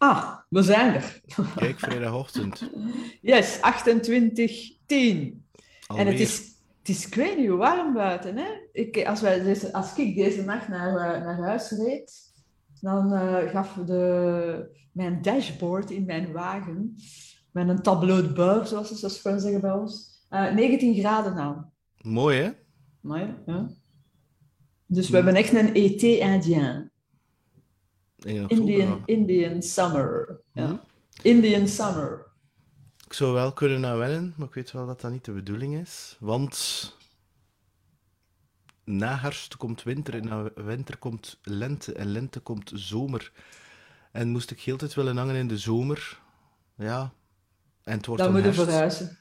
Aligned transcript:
Ah, 0.00 0.36
we 0.48 0.62
zijn 0.62 0.94
er. 0.94 1.20
Kijk, 1.56 1.78
vrijdagochtend. 1.78 2.70
Yes, 3.20 3.60
28, 3.60 4.72
10. 4.86 5.44
Alweer. 5.86 6.06
En 6.06 6.12
het 6.12 6.20
is, 6.20 6.38
het 6.78 6.88
is, 6.88 7.06
ik 7.06 7.14
weet 7.14 7.38
niet 7.38 7.48
warm 7.48 7.92
buiten. 7.92 8.36
Hè? 8.36 8.48
Ik, 8.72 9.06
als, 9.06 9.20
wij 9.20 9.42
deze, 9.42 9.72
als 9.72 9.96
ik 9.96 10.16
deze 10.16 10.44
nacht 10.44 10.68
naar, 10.68 10.88
eh, 10.88 11.24
naar 11.24 11.42
huis 11.42 11.70
reed, 11.70 12.32
dan 12.80 13.12
eh, 13.12 13.50
gaf 13.50 13.72
de, 13.86 14.76
mijn 14.92 15.22
dashboard 15.22 15.90
in 15.90 16.04
mijn 16.04 16.32
wagen, 16.32 16.96
met 17.50 17.68
een 17.68 17.82
tableau 17.82 18.22
de 18.22 18.32
bord, 18.32 18.68
zoals 18.68 18.88
ze 18.88 18.96
zo 18.96 19.08
schoon 19.08 19.40
zeggen 19.40 19.60
bij 19.60 19.72
ons, 19.72 20.24
eh, 20.28 20.54
19 20.54 20.94
graden 20.94 21.34
aan. 21.34 21.72
Mooi, 22.00 22.38
hè? 22.38 22.50
Mooi, 23.00 23.34
ja. 23.46 23.70
Dus 24.86 25.08
we 25.08 25.16
hebben 25.16 25.34
echt 25.34 25.52
een 25.52 25.74
été 25.74 26.18
indien. 26.18 26.89
In 28.24 28.48
Indian. 28.48 29.02
Indian 29.06 29.62
summer. 29.62 30.40
Ja. 30.52 30.66
Hm? 30.66 30.76
Indian 31.22 31.68
summer. 31.68 32.26
Ik 33.06 33.12
zou 33.12 33.32
wel 33.32 33.52
kunnen 33.52 33.80
naar 33.80 33.98
wennen, 33.98 34.34
maar 34.36 34.46
ik 34.48 34.54
weet 34.54 34.70
wel 34.72 34.86
dat 34.86 35.00
dat 35.00 35.10
niet 35.10 35.24
de 35.24 35.32
bedoeling 35.32 35.76
is. 35.76 36.16
Want 36.20 36.96
na 38.84 39.16
herfst 39.16 39.56
komt 39.56 39.82
winter 39.82 40.14
en 40.14 40.24
na 40.24 40.50
winter 40.54 40.98
komt 40.98 41.38
lente 41.42 41.92
en 41.92 42.06
lente 42.06 42.40
komt 42.40 42.70
zomer. 42.74 43.32
En 44.12 44.28
moest 44.28 44.50
ik 44.50 44.60
heel 44.60 44.74
de 44.76 44.80
tijd 44.80 44.94
willen 44.94 45.16
hangen 45.16 45.34
in 45.36 45.48
de 45.48 45.58
zomer, 45.58 46.20
ja, 46.76 47.12
en 47.82 47.96
het 47.96 48.06
wordt 48.06 48.22
Dan 48.22 48.32
dan 48.32 48.42
moeten 48.42 48.64
we 48.66 48.72
herfst. 48.72 48.96
verhuizen. 48.98 49.18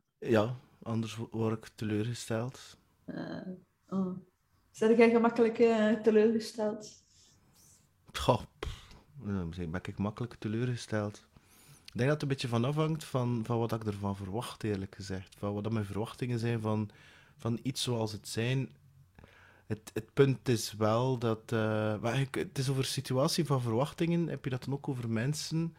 Ja, 0.18 0.56
anders 0.82 1.16
wo- 1.16 1.28
word 1.30 1.58
ik 1.58 1.70
teleurgesteld. 1.74 2.76
Uh, 3.06 3.40
oh. 3.88 4.16
Zijn 4.70 4.96
jij 4.96 5.10
gemakkelijk 5.10 5.58
eh, 5.58 5.92
teleurgesteld? 5.92 7.06
Goh, 8.18 8.42
dan 9.22 9.50
ben 9.56 9.80
ik 9.82 9.98
makkelijk 9.98 10.34
teleurgesteld. 10.34 11.26
Ik 11.86 11.94
denk 11.94 12.08
dat 12.08 12.10
het 12.10 12.22
een 12.22 12.28
beetje 12.28 12.48
van 12.48 12.64
afhangt 12.64 13.04
van, 13.04 13.42
van 13.44 13.58
wat 13.58 13.72
ik 13.72 13.84
ervan 13.84 14.16
verwacht, 14.16 14.62
eerlijk 14.64 14.94
gezegd. 14.94 15.36
Van 15.38 15.54
wat 15.54 15.72
mijn 15.72 15.84
verwachtingen 15.84 16.38
zijn 16.38 16.60
van, 16.60 16.90
van 17.36 17.58
iets 17.62 17.82
zoals 17.82 18.12
het 18.12 18.28
zijn. 18.28 18.68
Het, 19.66 19.90
het 19.94 20.14
punt 20.14 20.48
is 20.48 20.72
wel 20.72 21.18
dat... 21.18 21.52
ik- 22.14 22.34
het 22.34 22.58
is 22.58 22.68
over 22.68 22.84
situatie 22.84 23.44
van 23.44 23.60
verwachtingen. 23.60 24.26
Heb 24.28 24.44
je 24.44 24.50
dat 24.50 24.64
dan 24.64 24.74
ook 24.74 24.88
over 24.88 25.10
mensen? 25.10 25.76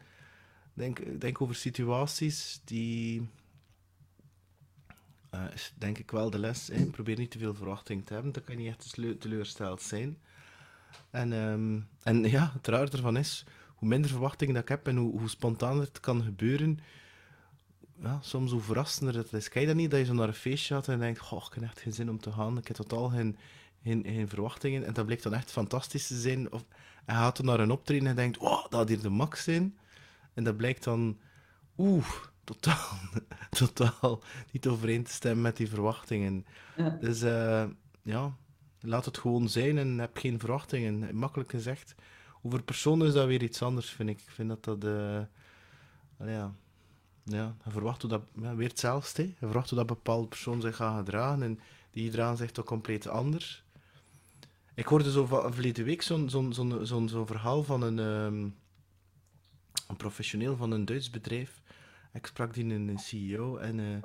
Denk, 0.74 1.20
denk 1.20 1.40
over 1.40 1.54
situaties 1.54 2.60
die... 2.64 3.28
is 5.54 5.72
denk 5.78 5.98
ik 5.98 6.10
wel 6.10 6.30
de 6.30 6.38
les. 6.38 6.66
Hè? 6.68 6.84
Probeer 6.86 7.18
niet 7.18 7.30
te 7.30 7.38
veel 7.38 7.54
verwachting 7.54 8.06
te 8.06 8.12
hebben. 8.14 8.32
Dan 8.32 8.44
kan 8.44 8.54
je 8.56 8.60
niet 8.60 8.70
echt 8.70 8.92
teleur- 8.94 9.18
teleurgesteld 9.18 9.82
zijn. 9.82 10.18
En, 11.10 11.32
ehm, 11.32 11.80
en 12.02 12.30
ja, 12.30 12.50
het 12.54 12.66
raar 12.66 12.88
ervan 12.88 13.16
is, 13.16 13.44
hoe 13.74 13.88
minder 13.88 14.10
verwachtingen 14.10 14.54
dat 14.54 14.62
ik 14.62 14.68
heb 14.68 14.86
en 14.86 14.96
hoe, 14.96 15.18
hoe 15.18 15.28
spontaner 15.28 15.82
het 15.82 16.00
kan 16.00 16.22
gebeuren, 16.22 16.78
ja, 18.02 18.18
soms 18.22 18.50
hoe 18.50 18.60
verrassender 18.60 19.16
het 19.16 19.32
is. 19.32 19.48
Kijk 19.48 19.60
je 19.60 19.66
dat 19.66 19.80
niet, 19.80 19.90
dat 19.90 20.00
je 20.00 20.06
zo 20.06 20.14
naar 20.14 20.28
een 20.28 20.34
feestje 20.34 20.74
gaat 20.74 20.88
en 20.88 20.98
denkt, 20.98 21.20
goh, 21.20 21.44
ik 21.46 21.54
heb 21.54 21.62
echt 21.62 21.80
geen 21.80 21.92
zin 21.92 22.10
om 22.10 22.20
te 22.20 22.32
gaan, 22.32 22.58
ik 22.58 22.66
heb 22.68 22.76
totaal 22.76 23.08
geen, 23.08 23.36
geen, 23.82 24.02
geen 24.04 24.28
verwachtingen. 24.28 24.84
En 24.84 24.92
dat 24.92 25.04
blijkt 25.04 25.22
dan 25.22 25.34
echt 25.34 25.50
fantastisch 25.50 26.06
te 26.06 26.20
zijn. 26.20 26.52
Of 26.52 26.64
hij 27.04 27.14
gaat 27.14 27.36
dan 27.36 27.46
naar 27.46 27.60
een 27.60 27.70
optreden 27.70 28.08
en 28.08 28.16
denkt, 28.16 28.38
oh, 28.38 28.62
dat 28.62 28.72
had 28.72 28.88
hier 28.88 29.00
de 29.00 29.08
max 29.08 29.44
zijn. 29.44 29.78
En 30.34 30.44
dat 30.44 30.56
blijkt 30.56 30.84
dan, 30.84 31.18
oeh, 31.78 32.06
totaal, 32.44 32.98
totaal 33.50 34.22
niet 34.50 34.66
overeen 34.66 35.04
te 35.04 35.12
stemmen 35.12 35.42
met 35.42 35.56
die 35.56 35.68
verwachtingen. 35.68 36.46
Ja. 36.76 36.96
Dus 37.00 37.22
eh, 37.22 37.64
ja, 38.02 38.36
laat 38.80 39.04
het 39.04 39.18
gewoon 39.18 39.48
zijn 39.48 39.78
en 39.78 39.98
heb 39.98 40.16
geen 40.16 40.38
verwachtingen. 40.38 41.16
Makkelijk 41.16 41.50
gezegd. 41.50 41.94
Over 42.42 42.62
personen 42.62 43.06
is 43.06 43.12
dat 43.12 43.26
weer 43.26 43.42
iets 43.42 43.62
anders, 43.62 43.90
vind 43.90 44.08
ik. 44.08 44.20
Ik 44.20 44.30
vind 44.30 44.48
dat 44.48 44.64
dat... 44.64 44.84
eh, 44.84 45.20
ja, 46.28 46.54
ja, 47.24 47.56
verwacht 47.66 48.00
hoe 48.02 48.10
dat... 48.10 48.22
Ja, 48.40 48.54
weer 48.54 48.68
hetzelfde, 48.68 49.22
hè. 49.22 49.34
Verwacht 49.38 49.68
hoe 49.68 49.78
dat 49.78 49.86
bepaalde 49.86 50.28
persoon 50.28 50.60
zich 50.60 50.76
gaat 50.76 50.98
gedragen 50.98 51.42
en 51.42 51.60
die 51.90 52.04
gedragen 52.04 52.36
zich 52.36 52.50
toch 52.50 52.64
compleet 52.64 53.08
anders. 53.08 53.64
Ik 54.74 54.86
hoorde 54.86 55.10
zo 55.10 55.26
verleden 55.50 55.84
week 55.84 56.02
zo'n 56.02 57.26
verhaal 57.26 57.62
van 57.62 57.82
een, 57.82 57.98
ehm, 57.98 58.48
een 59.88 59.96
professioneel 59.96 60.56
van 60.56 60.70
een 60.70 60.84
Duits 60.84 61.10
bedrijf. 61.10 61.62
Ik 62.12 62.26
sprak 62.26 62.54
die 62.54 62.64
een, 62.64 62.98
CEO 62.98 63.56
en, 63.56 63.80
eh, 63.80 63.92
en 63.92 64.02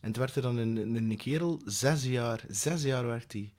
het 0.00 0.16
werd 0.16 0.36
er 0.36 0.42
dan 0.42 0.56
een, 0.56 0.76
een 0.76 1.16
kerel, 1.16 1.60
zes 1.64 2.04
jaar, 2.04 2.44
zes 2.48 2.82
jaar 2.82 3.06
werkt 3.06 3.32
hij. 3.32 3.52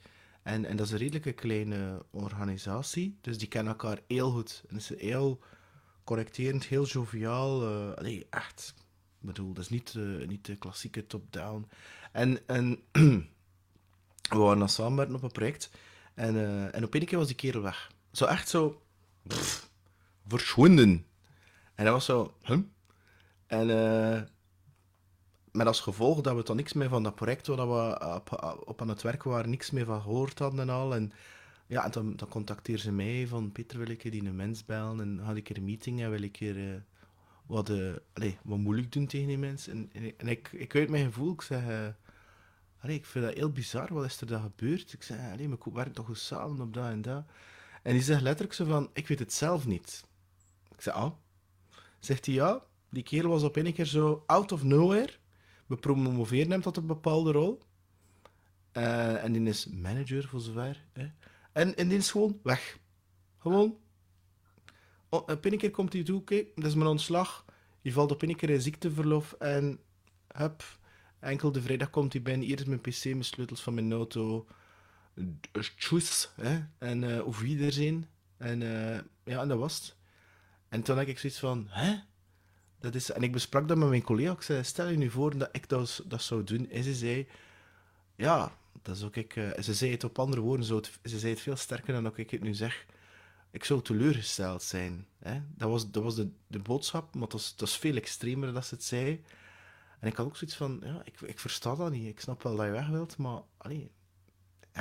En, 0.44 0.66
en 0.66 0.77
dat 0.77 0.85
is 0.85 0.91
een 0.91 0.97
redelijke 0.97 1.31
kleine 1.31 2.05
organisatie, 2.11 3.17
dus 3.22 3.38
die 3.38 3.47
kennen 3.47 3.72
elkaar 3.73 4.00
heel 4.07 4.31
goed. 4.31 4.63
En 4.69 4.75
is 4.75 4.89
heel 4.97 5.39
correcterend, 6.03 6.66
heel 6.66 6.85
joviaal. 6.85 7.61
eh 7.63 7.97
allee, 7.97 8.27
echt. 8.29 8.73
Ik 9.22 9.25
bedoel, 9.25 9.53
dat 9.53 9.63
is 9.63 9.69
niet, 9.69 9.95
eh, 9.95 10.27
niet 10.27 10.45
de 10.45 10.55
klassieke 10.55 11.07
top-down. 11.07 11.67
En, 12.11 12.47
en 12.47 12.79
we 14.29 14.38
waren 14.38 14.59
dan 14.59 14.69
samenwerken 14.69 15.16
op 15.16 15.23
een 15.23 15.31
project. 15.31 15.69
En, 16.13 16.35
eh, 16.35 16.75
en 16.75 16.83
op 16.83 16.94
een 16.94 17.06
keer 17.06 17.17
was 17.17 17.27
die 17.27 17.35
kerel 17.35 17.61
weg. 17.61 17.91
Zo 18.11 18.25
echt 18.25 18.50
zo... 18.50 18.81
pff, 19.27 19.69
verschwunden. 20.27 21.06
En 21.75 21.85
dat 21.85 21.94
was 21.94 22.06
zo... 22.06 22.33
Huh? 22.41 22.59
En... 23.47 23.67
eh, 25.51 25.57
met 25.57 25.67
als 25.67 25.79
gevolg 25.79 26.21
dat 26.21 26.35
we 26.35 26.43
dan 26.43 26.55
niks 26.55 26.73
meer 26.73 26.89
van 26.89 27.03
dat 27.03 27.15
project 27.15 27.47
waar 27.47 27.69
we 27.69 28.15
op, 28.15 28.61
op 28.65 28.81
aan 28.81 28.89
het 28.89 29.01
werk 29.01 29.23
waren, 29.23 29.49
niks 29.49 29.71
meer 29.71 29.85
van 29.85 30.01
gehoord 30.01 30.39
hadden 30.39 30.59
en 30.59 30.69
al. 30.69 30.95
En 30.95 31.11
ja, 31.67 31.85
en 31.85 31.91
dan, 31.91 32.15
dan 32.15 32.47
ze 32.77 32.91
mij 32.91 33.27
van, 33.27 33.51
Peter, 33.51 33.77
wil 33.77 33.89
ik 33.89 34.11
die 34.11 34.25
een 34.25 34.35
mens 34.35 34.65
bellen 34.65 34.99
en 35.01 35.19
had 35.19 35.35
ik 35.35 35.49
een 35.49 35.65
meeting 35.65 36.01
en 36.01 36.09
wil 36.09 36.21
ik 36.21 36.39
er 36.39 36.73
eh, 36.73 36.81
wat, 37.45 37.69
eh, 37.69 38.31
wat 38.43 38.57
moeilijk 38.57 38.91
doen 38.91 39.07
tegen 39.07 39.27
die 39.27 39.38
mensen. 39.38 39.89
En, 39.93 40.13
en, 40.17 40.27
ik- 40.27 40.51
ik, 40.51 40.75
uit 40.75 40.89
mijn 40.89 41.05
gevoel, 41.05 41.33
ik 41.33 41.41
zeg, 41.41 41.67
eh, 41.67 42.93
ik 42.95 43.05
vind 43.05 43.25
dat 43.25 43.33
heel 43.33 43.51
bizar, 43.51 43.93
wat 43.93 44.05
is 44.05 44.21
er 44.21 44.27
dan 44.27 44.41
gebeurd? 44.41 44.93
Ik 44.93 45.03
zeg, 45.03 45.31
allee, 45.31 45.47
maar 45.47 45.57
ik 45.65 45.73
werk 45.73 45.93
toch 45.93 46.05
goed 46.05 46.17
samen 46.19 46.61
op 46.61 46.73
dat 46.73 46.85
en 46.89 47.01
dat. 47.01 47.23
En 47.83 47.93
die 47.93 48.01
zegt 48.01 48.21
letterlijk 48.21 48.53
zo 48.53 48.65
van, 48.65 48.89
ik 48.93 49.07
weet 49.07 49.19
het 49.19 49.33
zelf 49.33 49.65
niet. 49.65 50.03
Ik 50.75 50.81
zeg, 50.81 50.93
ah. 50.93 51.11
Zegt 51.99 52.25
hij, 52.25 52.35
ja, 52.35 52.63
die 52.89 53.03
kerel 53.03 53.29
was 53.29 53.43
op 53.43 53.55
een 53.55 53.73
keer 53.73 53.85
zo 53.85 54.23
out 54.25 54.51
of 54.51 54.63
nowhere. 54.63 55.13
We 55.69 55.75
promoveren 55.78 56.52
hem 56.52 56.62
tot 56.62 56.78
een 56.78 56.85
bepaalde 56.85 57.31
rol. 57.31 57.59
Eh, 58.72 59.24
en 59.24 59.31
die 59.31 59.44
is 59.44 59.68
manager, 59.68 60.28
voor 60.28 60.40
zover. 60.41 60.85
Hè. 60.94 61.07
En, 61.52 61.75
en 61.78 61.88
die 61.88 61.97
is 61.97 62.12
gewoon 62.12 62.40
weg. 62.44 62.78
Gewoon. 63.38 63.78
O- 65.09 65.18
Op 65.18 65.46
een 65.46 65.57
keer 65.57 65.72
komt 65.72 65.94
hij 65.94 66.03
toe, 66.03 66.24
dat 66.56 66.66
is 66.66 66.75
mijn 66.75 66.90
ontslag. 66.90 67.46
Je 67.81 67.91
valt 67.91 68.12
op 68.12 68.22
een 68.22 68.35
keer 68.35 68.50
in 68.50 68.62
ziekteverlof 68.62 69.34
en 69.34 69.80
hup. 70.28 70.63
Enkel 71.19 71.52
de 71.52 71.62
vrijdag 71.62 71.90
komt 71.90 72.13
hij 72.13 72.22
binnen. 72.22 72.47
Hier 72.47 72.59
is 72.59 72.66
mijn 72.66 72.81
pc, 72.81 73.03
mijn 73.03 73.24
sleutels 73.24 73.62
van 73.62 73.74
mijn 73.74 73.91
auto. 73.91 74.47
D- 75.51 75.78
Tjoes, 75.78 76.30
hè. 76.36 76.59
En 76.78 77.01
uh, 77.03 77.19
auf 77.19 77.40
Wiedersehen. 77.40 78.09
En 78.38 78.62
eh, 78.62 79.00
ja, 79.24 79.41
en 79.41 79.47
dat 79.47 79.57
was 79.59 79.75
het. 79.75 79.96
En 80.69 80.81
toen 80.81 80.97
had 80.97 81.07
ik 81.07 81.19
zoiets 81.19 81.40
van, 81.40 81.66
hè? 81.69 81.96
Dat 82.79 82.95
is, 82.95 83.12
en 83.12 83.22
ik 83.23 83.31
besprak 83.31 83.67
dat 83.67 83.78
met 83.78 83.90
mijn 83.90 84.01
collega. 84.01 84.31
Ik 84.31 84.41
zei, 84.41 84.63
stel 84.63 84.88
je 84.90 84.97
nu 84.97 85.09
voor 85.09 85.38
dat 85.38 85.50
ik 85.51 85.69
dat, 85.69 86.03
dat 86.06 86.22
zou 86.22 86.44
doen. 86.44 86.69
En 86.69 86.84
ze 86.84 86.94
zei, 86.95 87.28
ja, 88.16 88.56
dat 88.81 88.95
is 88.95 89.03
ook 89.03 89.16
ik. 89.16 89.35
eh, 89.35 89.62
ze 89.62 89.73
zei 89.73 89.91
het 89.91 90.03
op 90.03 90.19
andere 90.19 90.41
woorden, 90.41 90.66
ze 91.03 91.19
zei 91.19 91.34
het 91.34 91.41
veel 91.41 91.56
sterker 91.56 91.94
dan 91.94 92.03
dat 92.03 92.18
ik 92.18 92.29
het 92.29 92.41
nu 92.41 92.53
zeg. 92.53 92.85
Ik 93.51 93.63
zou 93.63 93.81
teleurgesteld 93.81 94.63
zijn. 94.63 95.06
Hè? 95.19 95.41
Dat 95.56 95.69
was, 95.69 95.91
dat 95.91 96.03
was 96.03 96.16
de, 96.16 96.29
de 96.47 96.59
boodschap, 96.59 97.13
maar 97.13 97.23
het 97.23 97.31
was, 97.31 97.53
het 97.57 97.69
veel 97.69 97.95
extremer 97.95 98.53
dat 98.53 98.66
ze 98.66 98.73
het 98.75 98.84
zei. 98.84 99.23
En 100.00 100.07
ik 100.07 100.16
had 100.16 100.25
ook 100.25 100.38
zoiets 100.38 100.56
van, 100.57 100.81
ja, 100.84 101.01
ik, 101.03 101.22
ik 101.22 101.39
versta 101.39 101.75
dat 101.75 101.91
niet. 101.91 102.07
Ik 102.07 102.19
snap 102.19 102.44
wel 102.44 102.56
dat 102.56 102.66
je 102.66 102.72
weg 102.72 102.88
wilt, 102.88 103.18
maar 103.18 103.41
allee, 103.57 103.91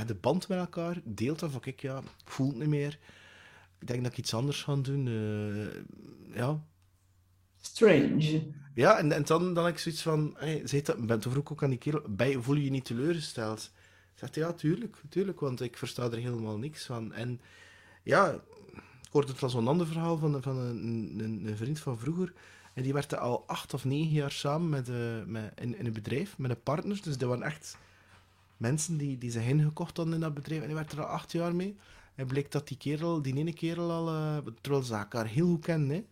de 0.06 0.14
band 0.14 0.48
met 0.48 0.58
elkaar 0.58 1.00
deelt 1.04 1.38
dat. 1.38 1.60
Kijk, 1.60 1.80
ja, 1.80 1.98
ik 1.98 2.30
voel 2.30 2.48
het 2.48 2.56
niet 2.56 2.68
meer. 2.68 2.98
Ik 3.78 3.86
denk 3.86 4.02
dat 4.02 4.12
ik 4.12 4.18
iets 4.18 4.34
anders 4.34 4.62
ga 4.62 4.76
doen. 4.76 5.06
eh, 5.06 6.36
ja, 6.36 6.62
Strange. 7.60 8.46
ja, 8.74 8.98
en, 8.98 9.12
en 9.12 9.24
dan, 9.24 9.54
dan 9.54 9.66
ik 9.66 9.78
zoiets 9.78 10.02
van, 10.02 10.34
hey, 10.38 10.62
zei 10.64 10.82
dat, 10.82 11.06
ben 11.06 11.22
vroeg 11.22 11.52
ook 11.52 11.62
aan 11.62 11.70
die 11.70 11.78
kerel, 11.78 12.02
bij, 12.08 12.36
voel 12.40 12.54
je 12.54 12.64
je 12.64 12.70
niet 12.70 12.84
teleurgesteld? 12.84 13.70
Zegt 14.14 14.34
hij, 14.34 14.44
ja, 14.44 14.52
tuurlijk, 14.52 14.96
tuurlijk, 15.08 15.40
want 15.40 15.60
ik 15.60 15.76
versta 15.76 16.04
er 16.04 16.18
helemaal 16.18 16.58
niks 16.58 16.84
van. 16.84 17.12
En 17.12 17.40
ja, 18.02 18.30
ik 19.02 19.10
hoorde 19.10 19.28
het 19.28 19.38
van 19.38 19.50
zo'n 19.50 19.68
ander 19.68 19.86
verhaal 19.86 20.18
van, 20.18 20.42
van 20.42 20.56
een, 20.58 21.14
een, 21.18 21.42
een 21.46 21.56
vriend 21.56 21.80
van 21.80 21.98
vroeger. 21.98 22.32
En 22.74 22.82
die 22.82 22.92
werkte 22.92 23.18
al 23.18 23.44
acht 23.46 23.74
of 23.74 23.84
negen 23.84 24.12
jaar 24.12 24.32
samen 24.32 24.68
met, 24.68 24.88
eh, 24.88 25.22
met, 25.26 25.52
in, 25.60 25.78
in 25.78 25.86
een 25.86 25.92
bedrijf, 25.92 26.38
met 26.38 26.50
een 26.50 26.62
partner. 26.62 27.02
Dus 27.02 27.18
dat 27.18 27.28
waren 27.28 27.44
echt 27.46 27.78
mensen 28.56 28.96
die, 28.96 29.18
die 29.18 29.30
zich 29.30 29.46
ingekocht 29.46 29.96
hadden 29.96 30.14
in 30.14 30.20
dat 30.20 30.34
bedrijf. 30.34 30.60
En 30.60 30.66
die 30.66 30.76
werkte 30.76 30.96
er 30.96 31.02
al 31.02 31.08
acht 31.08 31.32
jaar 31.32 31.54
mee. 31.54 31.76
En 32.14 32.26
bleek 32.26 32.50
dat 32.52 32.68
die 32.68 32.76
kerel, 32.76 33.22
die 33.22 33.36
ene 33.36 33.52
kerel 33.52 33.90
al, 33.90 34.08
eh, 34.08 34.36
terwijl 34.60 34.84
ze 34.84 34.94
elkaar 34.94 35.26
heel 35.26 35.46
goed 35.46 35.64
kennen, 35.64 35.90
hè, 35.90 36.04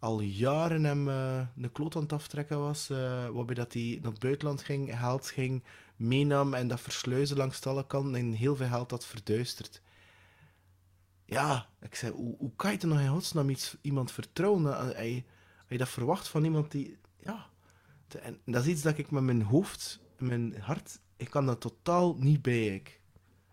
al 0.00 0.20
jaren 0.20 0.84
hem 0.84 1.08
eh, 1.08 1.46
een 1.56 1.72
kloot 1.72 1.96
aan 1.96 2.02
het 2.02 2.12
aftrekken 2.12 2.58
was, 2.60 2.90
eh, 2.90 3.28
waarbij 3.28 3.54
dat 3.54 3.72
hij 3.72 3.98
naar 4.02 4.10
het 4.10 4.20
buitenland 4.20 4.62
ging, 4.62 4.98
geld 4.98 5.26
ging, 5.26 5.62
meenam 5.96 6.54
en 6.54 6.68
dat 6.68 6.80
versluizen 6.80 7.36
langs 7.36 7.66
alle 7.66 7.86
kanten 7.86 8.14
en 8.14 8.32
heel 8.32 8.56
veel 8.56 8.68
geld 8.68 8.90
had 8.90 9.06
verduisterd. 9.06 9.82
ja, 11.24 11.68
ik 11.80 11.94
zei, 11.94 12.12
hoe, 12.12 12.36
hoe 12.38 12.52
kan 12.56 12.72
je 12.72 12.78
er 12.78 12.86
nog 12.86 13.00
in 13.00 13.08
godsnaam 13.08 13.50
iets, 13.50 13.76
iemand 13.80 14.12
vertrouwen? 14.12 14.78
Als 14.78 14.88
je, 14.88 15.22
als 15.58 15.68
je 15.68 15.78
dat 15.78 15.88
verwacht 15.88 16.28
van 16.28 16.44
iemand 16.44 16.70
die, 16.70 16.98
ja... 17.24 17.48
En 18.22 18.40
dat 18.44 18.62
is 18.64 18.68
iets 18.68 18.82
dat 18.82 18.98
ik 18.98 19.10
met 19.10 19.22
mijn 19.22 19.42
hoofd, 19.42 20.00
mijn 20.18 20.60
hart, 20.60 20.98
ik 21.16 21.30
kan 21.30 21.46
daar 21.46 21.58
totaal 21.58 22.16
niet 22.18 22.42
bij. 22.42 22.66
Ik, 22.74 23.00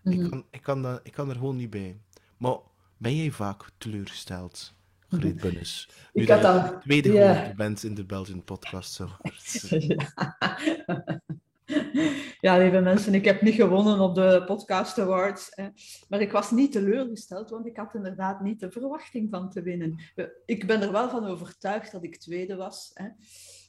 ik, 0.04 0.20
Mhm. 0.20 0.30
kan, 0.30 0.46
ik, 0.52 0.62
kan, 0.62 0.82
dat, 0.82 1.00
ik 1.04 1.12
kan 1.12 1.30
er 1.30 1.36
gewoon 1.36 1.56
niet 1.56 1.70
bij. 1.70 2.02
Maar 2.38 2.58
ben 2.98 3.16
jij 3.16 3.32
vaak 3.32 3.70
teleurgesteld, 3.78 4.74
Greet? 5.10 5.44
Nu 6.14 6.22
Ik 6.22 6.30
had 6.30 6.42
de 6.42 6.78
tweede 6.80 7.12
geworden 7.12 7.56
bent 7.56 7.84
in 7.84 7.94
de 7.94 8.06
Belgian 8.06 8.44
podcast. 8.44 8.94
Zo. 8.94 9.08
Ja, 12.42 12.58
lieve 12.58 12.80
mensen, 12.80 13.14
ik 13.14 13.26
heb 13.26 13.42
niet 13.42 13.54
gewonnen 13.54 14.00
op 14.00 14.16
de 14.16 14.44
Podcast 14.46 15.00
Awards. 15.00 15.48
Hè. 15.52 15.68
Maar 16.10 16.22
ik 16.22 16.32
was 16.32 16.52
niet 16.52 16.72
teleurgesteld, 16.72 17.50
want 17.50 17.66
ik 17.66 17.78
had 17.78 17.96
inderdaad 17.96 18.42
niet 18.42 18.60
de 18.60 18.72
verwachting 18.72 19.30
van 19.30 19.50
te 19.50 19.62
winnen. 19.62 20.00
Ik 20.46 20.68
ben 20.68 20.82
er 20.82 20.92
wel 20.92 21.10
van 21.10 21.26
overtuigd 21.26 21.92
dat 21.92 22.04
ik 22.04 22.18
tweede 22.18 22.56
was. 22.56 22.92
Hè. 22.94 23.08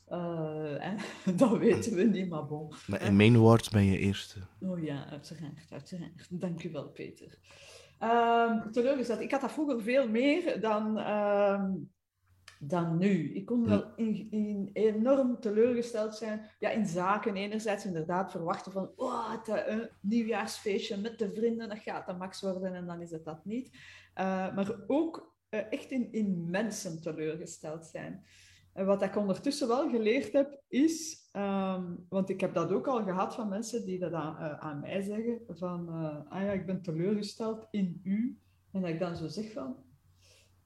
Eh, 0.07 0.75
hè. 0.79 0.95
Dat 1.37 1.59
weten 1.59 1.95
we 1.95 2.03
niet, 2.03 2.29
maar 2.29 2.47
bon. 2.47 2.73
Maar 2.87 3.03
in 3.03 3.17
mijn 3.17 3.37
woord 3.37 3.71
ben 3.71 3.85
je 3.85 3.99
eerste. 3.99 4.39
Oh 4.61 4.83
ja, 4.83 5.07
uiteraard, 5.11 5.67
uiteraard. 5.71 6.27
Dank 6.31 6.63
u 6.63 6.71
wel, 6.71 6.89
Peter. 6.89 7.39
Ehm 7.99 8.71
teleurgesteld. 8.71 9.21
Ik 9.21 9.31
had 9.31 9.41
dat 9.41 9.53
vroeger 9.53 9.83
veel 9.83 10.09
meer 10.09 10.61
dan, 10.61 10.99
ehm, 10.99 11.73
dan 12.59 12.99
nu. 12.99 13.35
Ik 13.35 13.47
kon 13.47 13.69
wel 13.69 13.93
in, 13.97 14.27
in 14.31 14.71
enorm 14.73 15.41
teleurgesteld 15.41 16.15
zijn. 16.15 16.51
Ja, 16.59 16.71
in 16.71 16.87
zaken 16.87 17.37
enerzijds 17.37 17.85
inderdaad 17.85 18.31
verwachten 18.31 18.73
van 18.73 18.91
oh, 18.97 19.33
het 19.33 19.49
eh, 19.49 19.75
een 19.77 19.89
nieuwjaarsfeestje 20.01 20.97
met 20.97 21.19
de 21.19 21.33
vrienden, 21.33 21.69
dat 21.69 21.79
gaat 21.79 22.07
de 22.07 22.13
max 22.13 22.41
worden 22.41 22.75
en 22.75 22.87
dan 22.87 23.01
is 23.01 23.11
het 23.11 23.25
dat 23.25 23.45
niet. 23.45 23.77
Eh, 24.15 24.55
maar 24.55 24.75
ook 24.87 25.37
eh, 25.49 25.61
echt 25.73 25.91
in, 25.91 26.13
in 26.13 26.51
mensen 26.51 27.03
teleurgesteld 27.03 27.87
zijn. 27.87 28.25
En 28.73 28.87
wat 28.87 29.03
ik 29.03 29.17
ondertussen 29.17 29.69
wel 29.69 29.91
geleerd 29.91 30.33
heb, 30.33 30.63
is, 30.69 31.29
ehm, 31.33 31.95
want 32.09 32.29
ik 32.29 32.41
heb 32.41 32.55
dat 32.55 32.73
ook 32.73 32.87
al 32.87 33.03
gehad 33.05 33.35
van 33.35 33.49
mensen 33.49 33.85
die 33.85 33.99
dat 33.99 34.13
aan, 34.13 34.39
eh, 34.39 34.59
aan 34.59 34.81
mij 34.81 35.03
zeggen, 35.03 35.41
van, 35.49 35.89
eh, 35.89 36.33
ah 36.33 36.43
ja, 36.43 36.53
ik 36.53 36.67
ben 36.67 36.83
teleurgesteld 36.83 37.67
in 37.71 38.01
u. 38.05 38.39
En 38.73 38.81
dat 38.81 38.91
ik 38.91 38.99
dan 38.99 39.17
zo 39.17 39.27
zeg 39.27 39.53
van, 39.53 39.77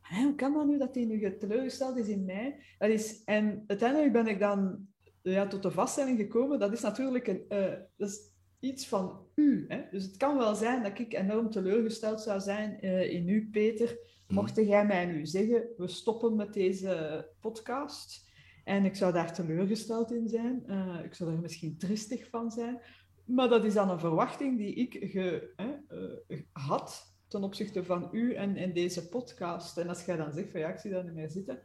"Hè, 0.00 0.22
hoe 0.22 0.34
kan 0.34 0.52
dat 0.52 0.66
nu 0.66 0.78
dat 0.78 0.94
hij 0.94 1.04
nu 1.04 1.37
teleurgesteld 1.37 1.96
is 1.96 2.08
in 2.08 2.25
mij? 2.25 2.62
Dat 2.78 2.88
is, 2.88 3.25
en 3.25 3.64
uiteindelijk 3.66 4.12
ben 4.12 4.26
ik 4.26 4.38
dan 4.38 4.87
ja, 5.22 5.46
tot 5.46 5.62
de 5.62 5.70
vaststelling 5.70 6.19
gekomen, 6.19 6.58
dat 6.58 6.72
is 6.72 6.81
natuurlijk 6.81 7.26
een, 7.26 7.44
eh, 7.49 7.72
dat 7.96 8.08
is 8.08 8.31
iets 8.60 8.88
van 8.88 9.26
u. 9.34 9.64
Hè? 9.69 9.82
Dus 9.90 10.04
het 10.04 10.16
kan 10.16 10.38
wel 10.38 10.54
zijn 10.54 10.82
dat 10.82 10.99
ik 10.99 11.14
enorm 11.14 11.50
teleurgesteld 11.50 12.20
zou 12.20 12.40
zijn 12.40 12.81
in 13.10 13.28
u, 13.28 13.49
Peter, 13.50 13.99
Mocht 14.32 14.56
jij 14.56 14.87
mij 14.87 15.06
nu 15.06 15.26
zeggen, 15.26 15.64
we 15.76 15.88
stoppen 15.88 16.37
met 16.37 16.52
deze 16.52 17.26
podcast 17.40 18.31
en 18.64 18.84
ik 18.84 18.96
zou 18.96 19.12
daar 19.12 19.34
teleurgesteld 19.34 20.12
in 20.12 20.29
zijn, 20.29 20.67
eh, 20.67 21.05
ik 21.05 21.14
zou 21.14 21.32
er 21.32 21.38
misschien 21.38 21.79
tristig 21.79 22.29
van 22.29 22.50
zijn, 22.50 22.81
maar 23.25 23.49
dat 23.49 23.64
is 23.64 23.75
dan 23.75 23.90
een 23.90 23.99
verwachting 23.99 24.58
die 24.58 24.75
ik 24.75 25.11
ge, 25.11 25.52
eh, 25.56 26.38
had 26.52 27.14
ten 27.29 27.43
opzichte 27.43 27.84
van 27.84 28.08
u 28.12 28.34
en, 28.34 28.56
en 28.56 28.73
deze 28.73 29.08
podcast. 29.08 29.79
En 29.79 29.88
als 29.88 30.05
jij 30.05 30.17
dan 30.17 30.32
zegt 30.32 30.50
van 30.50 30.61
ja, 30.61 30.69
ik 30.69 30.78
zie 30.78 30.90
dat 30.90 31.05
niet 31.05 31.14
meer 31.14 31.31
zitten, 31.31 31.62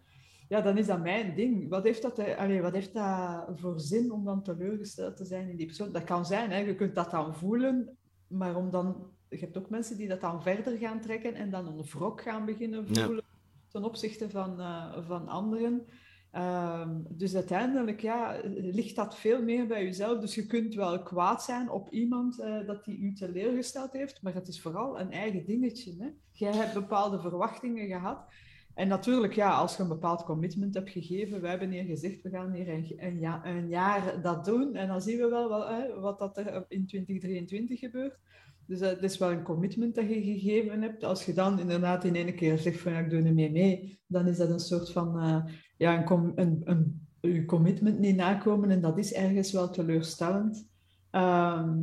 ja, 0.48 0.62
dan 0.62 0.78
is 0.78 0.86
dat 0.86 1.04
mijn 1.04 1.36
ding. 1.36 1.70
Wat 1.70 1.84
heeft 1.84 2.02
dat, 2.02 2.20
eh, 2.20 2.38
allee, 2.38 2.62
wat 2.62 2.74
heeft 2.74 2.94
dat 2.94 3.46
voor 3.56 3.80
zin 3.80 4.12
om 4.12 4.26
dan 4.26 4.44
teleurgesteld 4.44 5.18
te 5.18 5.26
zijn 5.26 5.50
in 5.50 5.58
die 5.58 5.66
persoon? 5.66 5.92
Dat 5.92 6.04
kan 6.04 6.26
zijn, 6.26 6.52
hè, 6.52 6.58
je 6.58 6.76
kunt 6.76 6.96
dat 6.96 7.12
dan 7.12 7.36
voelen, 7.36 7.98
maar 8.28 8.56
om 8.56 8.72
dan 8.72 9.16
je 9.30 9.38
hebt 9.38 9.58
ook 9.58 9.70
mensen 9.70 9.98
die 9.98 10.08
dat 10.08 10.22
dan 10.22 10.42
verder 10.42 10.78
gaan 10.78 11.02
trekken 11.02 11.34
en 11.34 11.50
dan 11.50 11.68
een 11.68 11.84
wrok 11.84 12.22
gaan 12.22 12.46
beginnen 12.46 12.86
Ja. 12.92 13.06
voelen 13.06 13.24
ten 13.68 13.84
opzichte 13.84 14.30
van, 14.30 14.60
eh, 14.60 14.98
van 15.08 15.28
anderen. 15.28 15.86
Ehm, 16.32 17.02
dus 17.10 17.36
uiteindelijk 17.36 18.02
ja, 18.02 18.40
ligt 18.54 18.96
dat 18.96 19.18
veel 19.18 19.44
meer 19.44 19.68
bij 19.68 19.84
jezelf. 19.84 20.20
Dus 20.20 20.36
je 20.36 20.46
kunt 20.46 20.74
wel 20.74 21.04
kwaad 21.04 21.44
zijn 21.44 21.70
op 21.70 21.90
iemand 21.90 22.40
eh, 22.40 22.66
dat 22.66 22.86
die 22.86 22.98
u 23.00 23.14
teleurgesteld 23.14 23.92
heeft, 23.92 24.22
maar 24.22 24.34
het 24.34 24.48
is 24.48 24.62
vooral 24.62 25.00
een 25.00 25.12
eigen 25.12 25.46
dingetje. 25.46 25.96
Hè? 26.00 26.08
Jij 26.32 26.54
hebt 26.56 26.74
bepaalde 26.74 27.20
verwachtingen 27.20 27.88
gehad. 27.88 28.26
En 28.74 28.88
natuurlijk, 28.88 29.34
ja, 29.34 29.52
als 29.56 29.76
je 29.78 29.84
een 29.84 29.90
bepaald 29.90 30.24
commitment 30.24 30.74
hebt 30.74 30.90
gegeven, 30.90 31.42
wij 31.42 31.50
hebben 31.50 31.70
hier 31.72 31.84
gezegd, 31.84 32.22
we 32.22 32.30
gaan 32.30 32.52
hier 32.52 32.70
een, 32.70 32.94
een, 32.98 33.20
ja- 33.20 33.46
een 33.46 33.68
jaar 33.68 34.22
dat 34.22 34.46
doen. 34.46 34.76
En 34.76 34.88
dan 34.88 35.02
zien 35.02 35.18
we 35.18 35.28
wel, 35.30 35.50
wel 35.50 35.68
hè, 35.68 36.00
wat 36.00 36.20
dat 36.20 36.38
er 36.38 36.66
in 36.68 36.86
2023 36.88 37.80
gebeurt. 37.80 38.18
Dus 38.68 38.80
dat 38.80 39.04
is 39.04 39.18
wel 39.18 39.32
een 39.32 39.44
commitment 39.44 39.96
dat 39.96 40.10
je 40.10 40.24
gegeven 40.24 40.82
hebt. 40.82 41.04
Als 41.04 41.26
je 41.26 41.34
dan 41.34 41.60
inderdaad 41.60 42.04
in 42.04 42.16
één 42.16 42.36
keer 42.36 42.58
zegt 42.58 42.80
van 42.80 42.92
ja, 42.92 43.00
ik 43.00 43.10
doe 43.10 43.22
er 43.22 43.34
mee 43.34 43.52
mee, 43.52 44.00
dan 44.08 44.28
is 44.28 44.38
dat 44.38 44.50
een 44.50 44.60
soort 44.60 44.92
van 44.92 45.20
eh, 45.20 45.54
ja, 45.78 46.10
een, 46.12 46.32
een, 46.36 46.62
een, 46.64 47.08
je 47.22 47.46
commitment 47.46 48.00
niet 48.00 48.16
nakomen 48.16 48.70
en 48.70 48.82
dat 48.82 48.98
is 48.98 49.14
ergens 49.14 49.52
wel 49.52 49.70
teleurstellend. 49.70 50.68
Ehm, 51.12 51.82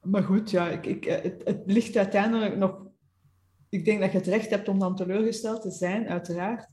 maar 0.00 0.22
goed, 0.22 0.50
ja, 0.50 0.68
ik, 0.68 0.86
ik, 0.86 1.06
eh, 1.06 1.22
het, 1.22 1.42
het 1.44 1.62
ligt 1.66 1.96
uiteindelijk 1.96 2.56
nog... 2.56 2.82
Ik 3.68 3.84
denk 3.84 4.00
dat 4.00 4.12
je 4.12 4.18
het 4.18 4.26
recht 4.26 4.50
hebt 4.50 4.68
om 4.68 4.78
dan 4.78 4.96
teleurgesteld 4.96 5.62
te 5.62 5.70
zijn, 5.70 6.08
uiteraard. 6.08 6.68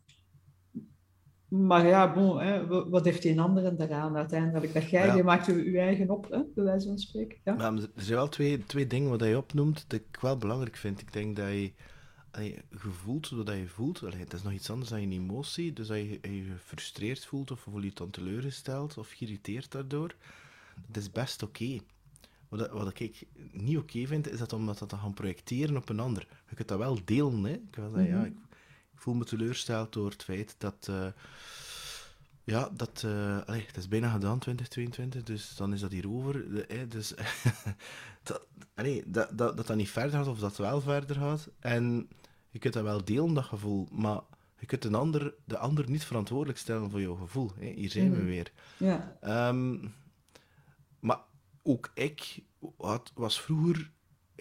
Maar 1.52 1.86
ja, 1.88 2.14
bon, 2.14 2.40
hè, 2.40 2.68
wa- 2.68 2.90
wat 2.90 3.06
heeft 3.06 3.22
die 3.22 3.32
een 3.32 3.40
andere 3.40 3.76
daaraan 3.76 4.16
uiteindelijk? 4.16 4.74
Dat 4.74 4.90
jij, 4.90 5.06
Ja. 5.06 5.16
je 5.16 5.24
maakt 5.24 5.46
je, 5.46 5.72
je 5.72 5.80
eigen 5.80 6.10
op, 6.10 6.30
hè, 6.30 6.40
bij 6.56 6.64
wijze 6.64 6.88
van 6.88 6.98
spreken. 7.00 7.38
Ja? 7.44 7.54
Maar 7.54 7.74
er 7.74 7.90
zijn 7.96 8.18
wel 8.18 8.30
twee, 8.30 8.64
twee 8.66 8.88
dingen 8.88 9.10
wat 9.10 9.24
je 9.24 9.38
opnoemt 9.38 9.86
dat 9.88 10.00
ik 10.00 10.18
wel 10.22 10.38
belangrijk 10.38 10.76
vind. 10.76 11.02
Ik 11.02 11.14
denk 11.14 11.36
dat 11.36 11.46
je, 11.48 11.72
allee, 12.32 12.54
je 12.70 12.78
voelt 12.80 13.30
wat 13.30 13.48
je 13.48 13.68
voelt. 13.68 14.04
Allee, 14.04 14.20
het 14.20 14.34
is 14.34 14.44
nog 14.44 14.54
iets 14.54 14.70
anders 14.70 14.90
dan 14.90 15.00
een 15.00 15.12
emotie. 15.12 15.74
Dus 15.74 15.90
als 15.90 16.00
je 16.00 16.10
je 16.22 16.44
gefrustreerd 16.52 17.26
voelt 17.26 17.52
of 17.52 17.60
voel 17.60 17.80
je 17.80 17.86
je 17.86 17.92
dan 17.94 18.10
teleurgesteld 18.10 18.98
of 18.98 19.10
geïrriteerd 19.10 19.72
daardoor, 19.72 20.16
dat 20.88 21.02
is 21.04 21.12
best 21.12 21.44
oké. 21.44 21.78
Wat, 22.50 22.70
wat 22.70 23.00
ik 23.00 23.24
niet 23.52 23.78
oké 23.78 24.06
vind, 24.06 24.32
is 24.32 24.40
dat 24.40 24.54
om 24.54 24.66
dat 24.66 24.90
te 24.90 24.96
gaan 24.98 25.14
projecteren 25.14 25.78
op 25.78 25.90
een 25.90 26.00
ander. 26.00 26.28
Je 26.50 26.56
kunt 26.56 26.68
dat 26.68 26.78
wel 26.78 26.98
delen. 27.06 27.44
Hè? 27.44 27.52
Ik, 27.54 27.76
wel 27.76 27.90
zeggen, 27.90 28.10
ja, 28.10 28.18
Mhm. 28.18 28.26
ik 28.26 28.34
voel 29.02 29.14
me 29.14 29.24
teleurgesteld 29.26 29.94
door 29.94 30.10
het 30.10 30.24
feit 30.24 30.56
dat... 30.58 30.88
eh, 30.90 31.06
ja, 32.44 32.70
dat, 32.74 33.04
eh, 33.06 33.42
allee, 33.46 33.66
het 33.68 33.78
is 33.78 33.88
bijna 33.88 34.12
gedaan, 34.12 34.40
2022, 34.40 35.24
dus 35.24 35.56
dan 35.56 35.74
is 35.74 35.80
dat 35.80 35.92
hier 35.92 36.10
over. 36.10 36.54
De- 36.54 36.88
dus, 36.88 37.14
dat, 38.24 38.46
allee, 38.76 39.04
dat, 39.06 39.30
dat, 39.38 39.58
dat 39.58 39.68
dat 39.68 39.76
niet 39.78 39.90
verder 39.90 40.12
gaat, 40.12 40.28
of 40.28 40.40
dat 40.40 40.58
wel 40.58 40.82
verder 40.82 41.16
gaat. 41.16 41.50
En 41.60 42.10
je 42.50 42.60
kunt 42.60 42.74
dat 42.74 42.84
wel 42.84 43.04
delen, 43.06 43.34
dat 43.34 43.44
gevoel, 43.44 43.88
maar 43.92 44.20
je 44.60 44.66
kunt 44.66 44.86
een 44.86 44.96
ander, 44.96 45.34
de 45.46 45.58
ander 45.58 45.90
niet 45.90 46.06
verantwoordelijk 46.06 46.60
stellen 46.60 46.90
voor 46.90 47.02
jouw 47.02 47.16
gevoel. 47.16 47.52
Hè. 47.60 47.66
Hier 47.70 47.90
zijn 47.90 48.12
we 48.12 48.18
Mhm. 48.18 48.26
weer. 48.26 48.52
Ja. 48.78 49.18
Ehm, 49.22 49.88
maar 51.00 51.20
ook 51.64 51.92
ik 51.94 52.40
had, 52.78 53.12
was 53.16 53.42
vroeger... 53.42 53.92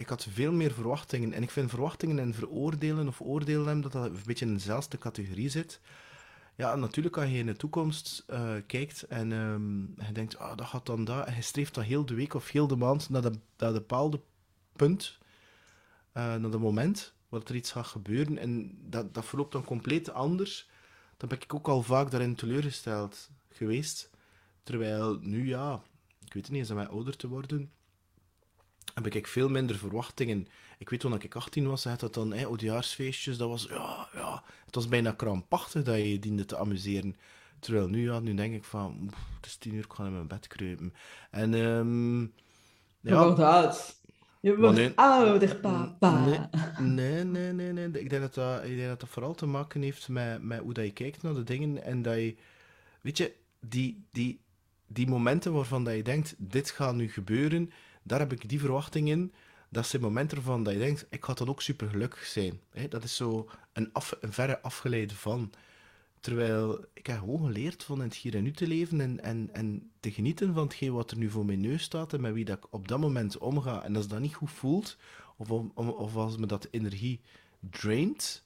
Ik 0.01 0.09
had 0.09 0.27
veel 0.29 0.51
meer 0.51 0.71
verwachtingen. 0.71 1.33
En 1.33 1.43
ik 1.43 1.51
vind 1.51 1.69
verwachtingen 1.69 2.19
en 2.19 2.33
veroordelen 2.33 3.07
of 3.07 3.21
oordelen 3.21 3.81
dat 3.81 3.91
dat 3.91 4.05
een 4.05 4.17
beetje 4.25 4.45
in 4.45 4.53
dezelfde 4.53 4.97
categorie 4.97 5.49
zit. 5.49 5.79
Ja, 6.55 6.75
natuurlijk 6.75 7.17
als 7.17 7.29
je 7.29 7.37
in 7.37 7.45
de 7.45 7.55
toekomst 7.55 8.23
eh, 8.27 8.53
kijkt 8.67 9.03
en 9.03 9.31
ehm, 9.31 10.05
je 10.07 10.11
denkt, 10.13 10.37
ah, 10.37 10.57
dat 10.57 10.67
gaat 10.67 10.85
dan 10.85 11.03
dat. 11.03 11.25
En 11.25 11.35
je 11.35 11.41
streeft 11.41 11.73
dan 11.73 11.83
heel 11.83 12.05
de 12.05 12.13
week 12.13 12.33
of 12.33 12.49
heel 12.49 12.67
de 12.67 12.75
maand 12.75 13.09
naar 13.09 13.21
dat, 13.21 13.73
bepaalde 13.73 14.21
punt, 14.75 15.17
eh, 16.11 16.23
naar 16.23 16.51
dat 16.51 16.59
moment 16.59 17.13
waar 17.29 17.41
er 17.45 17.55
iets 17.55 17.71
gaat 17.71 17.87
gebeuren. 17.87 18.37
En 18.37 18.77
dat, 18.89 19.13
dat 19.13 19.25
verloopt 19.25 19.51
dan 19.51 19.63
compleet 19.63 20.11
anders. 20.11 20.69
Dan 21.17 21.29
ben 21.29 21.41
ik 21.41 21.53
ook 21.53 21.67
al 21.67 21.83
vaak 21.83 22.11
daarin 22.11 22.35
teleurgesteld 22.35 23.29
geweest. 23.49 24.09
Terwijl 24.63 25.17
nu, 25.21 25.47
ja, 25.47 25.81
ik 26.25 26.33
weet 26.33 26.43
het 26.43 26.51
niet, 26.51 26.61
is 26.61 26.67
dat 26.67 26.77
mij 26.77 26.87
ouder 26.87 27.15
te 27.15 27.27
worden, 27.27 27.71
heb 28.93 29.07
ik 29.07 29.27
veel 29.27 29.49
minder 29.49 29.75
verwachtingen. 29.75 30.47
Ik 30.77 30.89
weet 30.89 30.99
toen 30.99 31.13
ik 31.13 31.35
18 31.35 31.67
was, 31.67 31.83
had 31.83 31.99
dat 31.99 32.13
dan, 32.13 32.33
hè, 32.33 32.45
oudejaarsfeestjes, 32.45 33.37
dat 33.37 33.49
was, 33.49 33.67
ja, 33.69 34.07
ja, 34.13 34.43
het 34.65 34.75
was 34.75 34.87
bijna 34.87 35.11
krampachtig 35.11 35.83
dat 35.83 35.95
je 35.95 36.11
je 36.11 36.19
diende 36.19 36.45
te 36.45 36.57
amuseren. 36.57 37.15
Terwijl 37.59 37.87
nu, 37.87 38.03
ja, 38.03 38.19
nu 38.19 38.33
denk 38.33 38.53
ik 38.53 38.63
van, 38.63 38.97
oef, 39.03 39.13
het 39.35 39.45
is 39.45 39.55
tien 39.55 39.73
uur, 39.73 39.83
ik 39.83 39.93
ga 39.93 40.05
in 40.05 40.13
mijn 40.13 40.27
bed 40.27 40.47
kruipen. 40.47 40.93
En, 41.31 41.53
ehm 41.53 42.21
Je 42.21 42.29
ja, 43.01 43.23
wordt 43.23 43.39
oud. 43.39 43.99
Je 44.39 44.57
wordt 44.57 44.77
nee. 44.77 44.91
ouder, 44.95 45.55
papa. 45.55 46.25
Nee, 46.79 47.23
nee, 47.23 47.23
nee, 47.23 47.53
nee, 47.53 47.71
nee. 47.71 48.01
Ik 48.01 48.09
denk 48.09 48.21
dat 48.21 48.33
dat, 48.33 48.63
ik 48.63 48.75
denk 48.75 48.87
dat, 48.89 48.99
dat 48.99 49.09
vooral 49.09 49.33
te 49.33 49.45
maken 49.45 49.81
heeft 49.81 50.09
met, 50.09 50.43
met 50.43 50.59
hoe 50.59 50.73
dat 50.73 50.85
je 50.85 50.91
kijkt 50.91 51.21
naar 51.21 51.33
de 51.33 51.43
dingen 51.43 51.83
en 51.83 52.01
dat 52.01 52.15
je, 52.15 52.35
weet 53.01 53.17
je, 53.17 53.33
die, 53.59 54.05
die, 54.11 54.41
die 54.87 55.07
momenten 55.07 55.53
waarvan 55.53 55.83
dat 55.83 55.95
je 55.95 56.03
denkt, 56.03 56.35
dit 56.37 56.71
gaat 56.71 56.95
nu 56.95 57.09
gebeuren, 57.09 57.71
daar 58.03 58.19
heb 58.19 58.31
ik 58.31 58.49
die 58.49 58.59
verwachting 58.59 59.09
in. 59.09 59.33
Dat 59.69 59.87
zijn 59.87 60.01
momenten 60.01 60.37
waarvan 60.37 60.63
dat 60.63 60.73
je 60.73 60.79
denkt, 60.79 61.05
ik 61.09 61.25
ga 61.25 61.33
dan 61.33 61.49
ook 61.49 61.61
super 61.61 61.89
gelukkig 61.89 62.25
zijn. 62.25 62.59
Dat 62.89 63.03
is 63.03 63.15
zo 63.15 63.49
een, 63.73 63.93
af, 63.93 64.17
een 64.21 64.33
verre 64.33 64.61
afgeleide 64.61 65.15
van. 65.15 65.51
Terwijl 66.19 66.85
ik 66.93 67.07
heb 67.07 67.19
gewoon 67.19 67.45
geleerd 67.45 67.83
van 67.83 67.99
het 67.99 68.15
hier 68.15 68.35
en 68.35 68.43
nu 68.43 68.51
te 68.51 68.67
leven 68.67 69.01
en, 69.01 69.23
en, 69.23 69.49
en 69.53 69.91
te 69.99 70.11
genieten 70.11 70.53
van 70.53 70.63
hetgeen 70.63 70.93
wat 70.93 71.11
er 71.11 71.17
nu 71.17 71.29
voor 71.29 71.45
mijn 71.45 71.61
neus 71.61 71.83
staat 71.83 72.13
en 72.13 72.21
met 72.21 72.33
wie 72.33 72.45
dat 72.45 72.57
ik 72.57 72.73
op 72.73 72.87
dat 72.87 72.99
moment 72.99 73.37
omga. 73.37 73.83
En 73.83 73.95
als 73.95 74.07
dat 74.07 74.19
niet 74.19 74.35
goed 74.35 74.51
voelt, 74.51 74.97
of, 75.37 75.49
of 75.75 76.15
als 76.15 76.37
me 76.37 76.45
dat 76.45 76.67
energie 76.71 77.21
draint, 77.59 78.43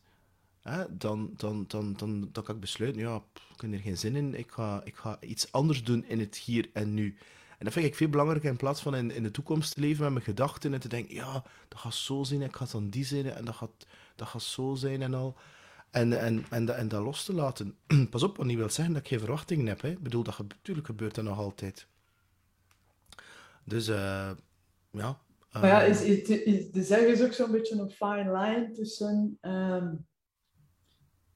hè, 0.61 0.97
dan, 0.97 1.33
dan, 1.37 1.65
dan, 1.67 1.93
dan, 1.93 2.29
dan 2.31 2.43
kan 2.43 2.55
ik 2.55 2.61
besluiten, 2.61 3.01
ja, 3.01 3.15
ik 3.55 3.61
heb 3.61 3.73
er 3.73 3.79
geen 3.79 3.97
zin 3.97 4.15
in, 4.15 4.35
ik 4.35 4.51
ga, 4.51 4.81
ik 4.83 4.95
ga 4.95 5.17
iets 5.21 5.51
anders 5.51 5.83
doen 5.83 6.05
in 6.05 6.19
het 6.19 6.37
hier 6.37 6.69
en 6.73 6.93
nu. 6.93 7.17
En 7.57 7.65
dat 7.65 7.73
vind 7.73 7.85
ik 7.85 7.95
veel 7.95 8.09
belangrijker 8.09 8.49
in 8.49 8.57
plaats 8.57 8.81
van 8.81 8.95
in, 8.95 9.11
in 9.11 9.23
de 9.23 9.31
toekomst 9.31 9.73
te 9.73 9.79
leven 9.79 10.03
met 10.03 10.13
mijn 10.13 10.25
gedachten 10.25 10.73
en 10.73 10.79
te 10.79 10.87
denken, 10.87 11.15
ja, 11.15 11.43
dat 11.67 11.79
gaat 11.79 11.93
zo 11.93 12.23
zijn, 12.23 12.41
ik 12.41 12.55
ga 12.55 12.65
dan 12.71 12.89
die 12.89 13.05
zijn 13.05 13.25
en 13.25 13.45
dat 13.45 13.55
gaat, 13.55 13.85
dat 14.15 14.27
gaat 14.27 14.41
zo 14.41 14.75
zijn 14.75 15.01
en 15.01 15.13
al. 15.13 15.35
En, 15.91 16.19
en, 16.19 16.45
en, 16.49 16.75
en 16.77 16.87
dat 16.87 17.03
los 17.03 17.25
te 17.25 17.33
laten. 17.33 17.75
Pas 18.09 18.23
op, 18.23 18.37
wat 18.37 18.45
niet 18.45 18.57
wil 18.57 18.69
zeggen 18.69 18.93
dat 18.93 19.03
ik 19.03 19.09
geen 19.09 19.19
verwachtingen 19.19 19.67
heb. 19.67 19.81
Hè. 19.81 19.89
Ik 19.89 20.03
bedoel, 20.03 20.23
dat 20.23 20.37
natuurlijk 20.37 20.87
gebeurt 20.87 21.15
dat 21.15 21.23
nog 21.23 21.37
altijd. 21.37 21.87
Dus, 23.63 23.87
uh, 23.87 24.31
ja. 24.91 25.21
Uh, 25.55 25.61
maar 25.61 25.67
ja, 25.67 25.81
is, 25.81 26.01
is, 26.01 26.29
is, 26.29 26.69
is 26.69 26.91
ergens 26.91 27.21
ook 27.21 27.33
zo'n 27.33 27.51
beetje 27.51 27.79
een 27.79 27.89
fine 27.89 28.37
line 28.37 28.71
tussen 28.71 29.37
um, 29.41 30.05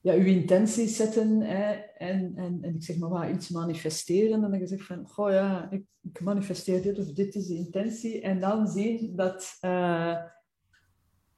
ja, 0.00 0.14
uw 0.14 0.24
intenties 0.24 0.96
zetten 0.96 1.40
hè, 1.40 1.72
en, 1.98 2.32
en, 2.36 2.58
en 2.62 2.74
ik 2.74 2.82
zeg 2.82 2.98
maar 2.98 3.08
wat, 3.08 3.30
iets 3.30 3.48
manifesteren. 3.48 4.32
En 4.32 4.50
dan 4.50 4.58
je 4.58 4.66
zegt 4.66 4.86
van, 4.86 5.08
goh 5.08 5.30
ja, 5.30 5.70
ik, 5.70 5.82
ik 6.12 6.20
manifesteer 6.20 6.82
dit 6.82 6.98
of 6.98 7.06
dit 7.06 7.34
is 7.34 7.46
de 7.46 7.54
intentie. 7.54 8.20
En 8.20 8.40
dan 8.40 8.68
zien 8.68 9.16
dat... 9.16 9.58
Uh, 9.60 10.16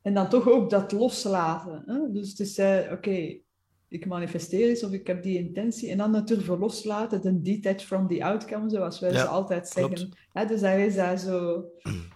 en 0.02 0.14
dan 0.14 0.28
toch 0.28 0.48
ook 0.48 0.70
dat 0.70 0.92
loslaten. 0.92 1.82
Hè? 1.86 2.12
Dus 2.12 2.30
het 2.30 2.40
is, 2.40 2.58
uh, 2.58 2.92
oké, 2.92 3.40
ik 3.88 4.06
manifesteer 4.06 4.70
iets 4.70 4.84
of 4.84 4.92
ik 4.92 5.06
heb 5.06 5.22
die 5.22 5.38
intentie. 5.38 5.90
En 5.90 5.98
dan 5.98 6.24
durven 6.24 6.58
loslaten, 6.58 7.22
de 7.22 7.40
detach 7.40 7.82
from 7.82 8.08
the 8.08 8.24
outcome, 8.24 8.70
zoals 8.70 9.00
wij 9.00 9.12
ja, 9.12 9.24
altijd 9.24 9.68
zeggen. 9.68 10.10
Dus 10.48 10.60
daar 10.60 10.78
is 10.78 10.94
daar 10.94 11.18
zo, 11.18 11.64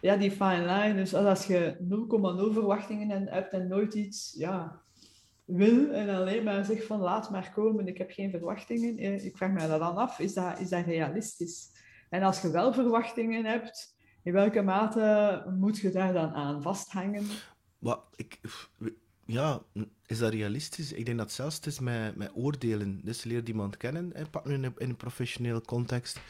ja, 0.01 0.17
die 0.17 0.31
fine 0.31 0.61
line. 0.61 0.95
Dus 0.95 1.15
als 1.15 1.47
je 1.47 1.77
0,0 2.49 2.53
verwachtingen 2.53 3.29
hebt 3.29 3.53
en 3.53 3.69
nooit 3.69 3.95
iets, 3.95 4.35
ja, 4.39 4.83
wil 5.45 5.91
en 5.91 6.09
alleen 6.09 6.45
maar 6.45 6.65
zegt 6.65 6.85
van 6.85 7.01
laat 7.01 7.31
maar 7.31 7.53
komen, 7.55 7.87
ik 7.87 7.99
heb 7.99 8.11
geen 8.11 8.31
verwachtingen. 8.31 8.97
Eh, 8.97 9.25
ik 9.25 9.37
vraag 9.37 9.51
me 9.53 9.69
dat 9.69 9.81
dan 9.81 9.97
af, 9.97 10.19
is 10.19 10.35
dat, 10.35 10.61
is 10.61 10.69
dat 10.69 10.85
realistisch? 10.85 11.71
En 12.09 12.23
als 12.23 12.41
je 12.41 12.51
wel 12.51 12.73
verwachtingen 12.73 13.45
hebt, 13.45 13.97
in 14.23 14.33
welke 14.33 14.63
mate 14.63 15.45
moet 15.59 15.79
je 15.79 15.91
daar 15.91 16.13
dan 16.13 16.31
aan 16.31 16.63
vasthangen? 16.63 17.27
Wat, 17.79 18.01
ik, 18.17 18.41
ja, 19.25 19.63
is 20.07 20.19
dat 20.19 20.33
realistisch? 20.33 20.93
Ik 20.93 21.07
denk 21.07 21.19
dat 21.19 21.33
zelfs 21.33 21.57
het 21.57 21.67
is 21.67 21.79
met, 21.79 22.17
met 22.17 22.31
oordelen. 22.35 23.01
Dus 23.05 23.25
leer 23.25 23.45
iemand 23.45 23.77
kennen, 23.77 24.11
hè, 24.15 24.23
nu 24.45 24.55
in 24.55 24.65
een, 24.65 24.75
in 24.77 24.89
een 24.89 24.97
professionele 24.97 25.61
context, 25.61 26.21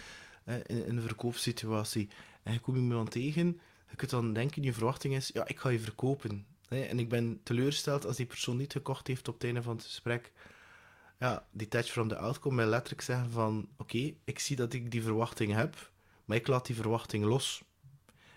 in, 0.45 0.67
in, 0.67 0.97
een 0.97 1.03
verkoopsituatie. 1.03 2.09
En 2.43 2.53
je 2.53 2.59
komt 2.59 2.77
iemand 2.77 3.11
tegen, 3.11 3.61
je 3.91 3.97
kunt 3.97 4.11
dan 4.11 4.33
denken, 4.33 4.63
je 4.63 4.73
verwachting 4.73 5.15
is, 5.15 5.31
ja, 5.33 5.47
ik 5.47 5.59
ga 5.59 5.69
je 5.69 5.81
verkopen. 5.81 6.47
En 6.69 6.99
ik 6.99 7.09
ben 7.09 7.41
teleurgesteld 7.43 8.07
als 8.07 8.17
die 8.17 8.27
persoon 8.27 8.57
niet 8.57 8.73
gekocht 8.73 9.07
heeft 9.07 9.29
op 9.29 9.35
het 9.35 9.45
einde 9.45 9.63
van 9.63 9.77
het 9.77 9.85
gesprek. 9.85 10.33
Ja, 11.19 11.47
detach 11.51 11.87
from 11.87 12.09
the 12.09 12.19
outcome 12.19 12.57
wil 12.57 12.67
letterlijk 12.67 13.03
zeggen 13.03 13.31
van, 13.31 13.69
oké, 13.77 14.15
ik 14.25 14.39
zie 14.39 14.57
dat 14.57 14.73
ik 14.73 14.91
die 14.91 15.03
verwachting 15.03 15.53
heb, 15.53 15.93
maar 16.25 16.37
ik 16.37 16.47
laat 16.47 16.67
die 16.67 16.77
verwachting 16.77 17.25
los. 17.25 17.65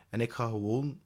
En 0.09 0.21
ik 0.21 0.31
ga 0.31 0.45
gewoon 0.45 0.99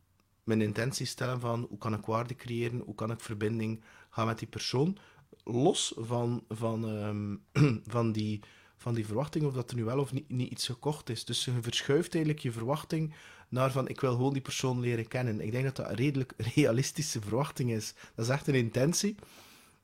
mijn 0.44 0.62
intentie 0.62 1.06
stellen 1.06 1.40
van 1.40 1.66
hoe 1.70 1.78
kan 1.78 1.94
ik 1.94 2.06
waarde 2.06 2.36
creëren, 2.36 2.80
hoe 2.80 2.96
kan 2.96 3.12
ik 3.12 3.20
verbinding 3.20 3.84
gaan 4.10 4.26
met 4.26 4.40
die 4.40 4.48
persoon, 4.48 4.98
los 5.44 5.94
van, 5.98 6.44
van, 6.50 6.84
um, 6.90 7.44
van, 7.96 8.12
die, 8.12 8.44
van 8.78 8.94
die 8.94 9.06
verwachting 9.06 9.46
of 9.46 9.54
dat 9.54 9.70
er 9.70 9.76
nu 9.76 9.84
wel 9.84 10.00
of 10.00 10.14
niet, 10.14 10.30
niet 10.30 10.52
iets 10.52 10.66
gekocht 10.66 11.10
is. 11.10 11.26
Dus 11.26 11.46
je 11.46 11.62
verschuift 11.62 12.14
eigenlijk 12.14 12.44
je 12.44 12.52
verwachting 12.52 13.14
naar 13.50 13.72
van 13.72 13.88
ik 13.88 14.02
wil 14.02 14.12
gewoon 14.12 14.34
die 14.34 14.42
persoon 14.42 14.80
leren 14.80 15.08
kennen. 15.08 15.42
Ik 15.42 15.52
denk 15.52 15.64
dat 15.64 15.76
dat 15.76 15.90
een 15.90 15.96
redelijk 15.96 16.34
realistische 16.56 17.22
verwachting 17.22 17.72
is. 17.72 17.94
Dat 18.16 18.26
is 18.26 18.32
echt 18.32 18.48
een 18.48 18.56
intentie. 18.56 19.16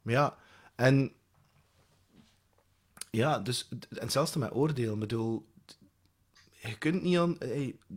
Maar 0.01 0.13
ja, 0.13 0.37
en 0.75 1.11
ja, 3.09 3.39
dus, 3.39 3.69
en 3.89 4.11
zelfs 4.11 4.35
met 4.35 4.53
oordeel. 4.53 4.93
Ik 4.93 4.99
bedoel, 4.99 5.47
je 6.61 6.77
kunt 6.77 7.03
niet 7.03 7.17
aan, 7.17 7.37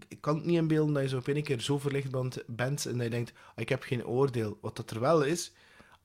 ik 0.08 0.20
kan 0.20 0.36
het 0.36 0.44
niet 0.44 0.56
inbeelden 0.56 0.94
dat 0.94 1.02
je 1.02 1.08
zo 1.08 1.16
op 1.16 1.26
een 1.26 1.42
keer 1.42 1.60
zo 1.60 1.78
verlicht 1.78 2.10
bent 2.46 2.86
en 2.86 2.94
dat 2.96 3.02
je 3.02 3.10
denkt, 3.10 3.32
ah, 3.54 3.62
ik 3.62 3.68
heb 3.68 3.82
geen 3.82 4.06
oordeel. 4.06 4.58
Wat 4.60 4.76
dat 4.76 4.90
er 4.90 5.00
wel 5.00 5.22
is, 5.22 5.52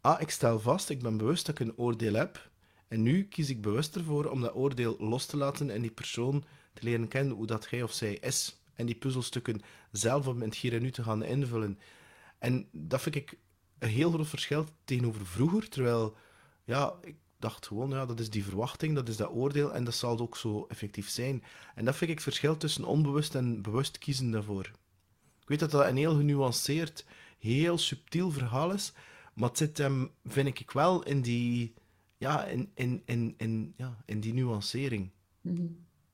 ah, 0.02 0.22
ik 0.22 0.30
stel 0.30 0.60
vast, 0.60 0.90
ik 0.90 1.02
ben 1.02 1.18
bewust 1.18 1.46
dat 1.46 1.60
ik 1.60 1.68
een 1.68 1.78
oordeel 1.78 2.14
heb. 2.14 2.50
En 2.88 3.02
nu 3.02 3.24
kies 3.24 3.50
ik 3.50 3.62
bewust 3.62 3.96
ervoor 3.96 4.26
om 4.26 4.42
dat 4.42 4.56
oordeel 4.56 4.96
los 5.00 5.26
te 5.26 5.38
laten 5.38 5.70
en 5.70 5.82
die 5.82 5.92
persoon 5.92 6.44
te 6.74 6.84
leren 6.84 7.08
kennen 7.08 7.36
hoe 7.36 7.46
dat 7.46 7.70
hij 7.70 7.84
of 7.84 7.92
zij 7.92 8.14
is. 8.14 8.62
En 8.74 8.86
die 8.86 8.96
puzzelstukken 8.96 9.62
zelf 9.92 10.28
in 10.28 10.42
het 10.42 10.56
hier 10.56 10.74
en 10.74 10.82
nu 10.82 10.92
te 10.92 11.04
gaan 11.04 11.24
invullen. 11.24 11.80
En 12.40 12.68
dat 12.72 13.02
vind 13.02 13.16
ik 13.16 13.38
een 13.80 13.90
heel 13.90 14.12
groot 14.12 14.28
verschil 14.28 14.66
tegenover 14.84 15.26
vroeger. 15.26 15.70
Terwijl, 15.70 16.16
ja, 16.64 16.94
ik, 17.02 17.16
dacht 17.40 17.68
gewoon, 17.68 17.90
ja, 17.90 18.06
dat 18.06 18.20
is 18.20 18.30
die 18.30 18.44
verwachting, 18.44 18.96
dat 18.96 19.08
is 19.08 19.18
dat 19.18 19.32
oordeel 19.32 19.74
en 19.74 19.84
dat 19.84 19.94
zal 19.94 20.20
ook 20.20 20.38
zo 20.38 20.66
effectief 20.68 21.10
zijn. 21.10 21.44
En 21.76 21.86
dat 21.86 21.96
vind 21.96 22.10
ik 22.10 22.16
het 22.16 22.26
verschil 22.26 22.58
tussen 22.58 22.84
onbewust 22.86 23.36
en 23.36 23.62
bewust 23.62 23.98
kiezen 23.98 24.32
daarvoor. 24.32 24.66
Ik 25.42 25.48
weet 25.48 25.60
dat 25.60 25.72
dat 25.72 25.86
een 25.86 25.98
heel 25.98 26.16
genuanceerd, 26.16 27.06
heel 27.40 27.78
subtiel 27.78 28.32
verhaal 28.32 28.72
is, 28.72 28.94
maar 29.34 29.50
het 29.50 29.58
zit 29.58 29.78
hem, 29.78 30.12
vind 30.26 30.60
ik 30.60 30.72
wel, 30.72 31.04
in 31.04 31.22
die, 31.22 31.74
ja, 32.18 32.46
in, 32.46 32.72
in, 32.74 33.02
in, 33.06 33.34
in, 33.38 33.74
ja, 33.78 33.98
in 34.06 34.20
die 34.20 34.34
nuancering. 34.34 35.12
Mhm. 35.42 35.66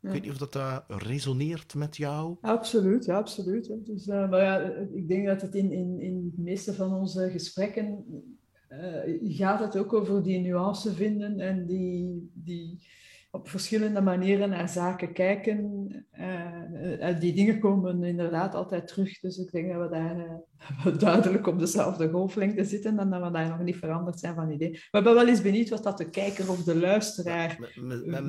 Ik 0.01 0.09
weet 0.09 0.21
niet 0.21 0.31
of 0.31 0.37
dat 0.37 0.55
uh, 0.55 0.77
resoneert 0.87 1.75
met 1.75 1.97
jou. 1.97 2.37
Absoluut, 2.41 3.05
ja, 3.05 3.17
absoluut. 3.17 3.71
Dus, 3.85 4.07
uh, 4.07 4.29
maar 4.29 4.41
ja, 4.41 4.59
ik 4.93 5.07
denk 5.07 5.25
dat 5.25 5.41
het 5.41 5.55
in, 5.55 5.71
in, 5.71 5.99
in 5.99 6.31
de 6.35 6.41
meeste 6.41 6.73
van 6.73 6.93
onze 6.93 7.29
gesprekken 7.29 8.05
uh, 8.81 9.37
gaat 9.37 9.59
het 9.59 9.77
ook 9.77 9.93
over 9.93 10.23
die 10.23 10.39
nuance 10.39 10.93
vinden 10.93 11.39
en 11.39 11.65
die, 11.65 12.31
die 12.33 12.79
op 13.31 13.49
verschillende 13.49 14.01
manieren 14.01 14.49
naar 14.49 14.69
zaken 14.69 15.13
kijken. 15.13 15.89
Uh, 16.19 17.19
die 17.19 17.33
dingen 17.33 17.59
komen 17.59 18.03
inderdaad 18.03 18.55
altijd 18.55 18.87
terug. 18.87 19.19
Dus 19.19 19.37
ik 19.37 19.51
denk 19.51 19.73
dat 19.73 19.81
we 19.81 19.95
daar 19.95 20.41
duidelijk 20.97 21.47
op 21.47 21.59
dezelfde 21.59 22.09
golflengte 22.09 22.65
zitten 22.65 22.99
en 22.99 23.09
dat 23.09 23.23
we 23.23 23.31
daar 23.31 23.49
nog 23.49 23.59
niet 23.59 23.77
veranderd 23.77 24.19
zijn 24.19 24.35
van 24.35 24.51
idee. 24.51 24.69
Maar 24.69 25.01
ik 25.01 25.07
ben 25.07 25.15
wel 25.15 25.27
eens 25.27 25.41
benieuwd 25.41 25.69
wat 25.69 25.83
dat 25.83 25.97
de 25.97 26.09
kijker 26.09 26.49
of 26.49 26.63
de 26.63 26.75
luisteraar 26.75 27.57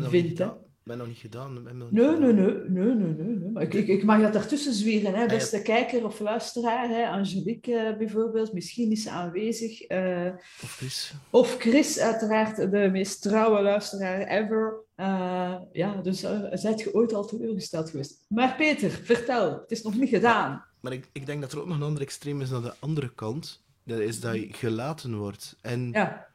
vindt 0.08 0.42
ben 0.85 0.99
nog 0.99 1.07
niet 1.07 1.19
gedaan. 1.19 1.64
Ben 1.64 1.76
nog 1.76 1.91
niet 1.91 2.00
nee, 2.00 2.17
nee, 2.19 2.33
nee, 2.33 2.55
nee, 2.69 2.95
nee, 2.95 3.37
nee, 3.37 3.50
Maar 3.50 3.62
ik, 3.62 3.75
ik, 3.75 3.88
ik 3.88 4.05
mag 4.05 4.21
dat 4.21 4.35
ertussen 4.35 4.73
zwieren, 4.73 5.14
hè, 5.14 5.23
ah, 5.23 5.29
beste 5.29 5.62
kijker 5.62 6.05
of 6.05 6.21
luisteraar. 6.21 6.88
Hè, 6.88 7.07
Angelique 7.07 7.73
uh, 7.73 7.97
bijvoorbeeld, 7.97 8.53
misschien 8.53 8.91
is 8.91 9.03
ze 9.03 9.11
aanwezig. 9.11 9.91
Uh, 9.91 10.31
of 10.62 10.76
Chris. 10.76 11.14
Of 11.31 11.57
Chris, 11.59 11.99
uiteraard 11.99 12.57
de 12.57 12.88
meest 12.93 13.23
trouwe 13.23 13.62
luisteraar 13.62 14.21
ever. 14.21 14.75
Uh, 14.97 15.55
ja, 15.73 16.00
dus 16.03 16.21
zijt 16.53 16.81
je 16.81 16.95
ooit 16.95 17.14
al 17.14 17.26
teleurgesteld 17.26 17.91
geweest. 17.91 18.25
Maar 18.29 18.57
Peter, 18.57 18.91
vertel, 18.91 19.53
het 19.61 19.71
is 19.71 19.83
nog 19.83 19.95
niet 19.95 20.09
gedaan. 20.09 20.64
Maar 20.81 20.93
ik, 20.93 21.09
ik 21.12 21.26
denk 21.26 21.41
dat 21.41 21.53
er 21.53 21.61
ook 21.61 21.67
nog 21.67 21.76
een 21.76 21.83
ander 21.83 22.03
extreem 22.03 22.41
is 22.41 22.53
aan 22.53 22.62
de 22.62 22.75
andere 22.79 23.14
kant. 23.14 23.62
Dat 23.85 23.99
is 23.99 24.21
dat 24.21 24.35
je 24.35 24.53
gelaten 24.53 25.17
wordt. 25.17 25.57
En 25.61 25.91
ja. 25.91 26.26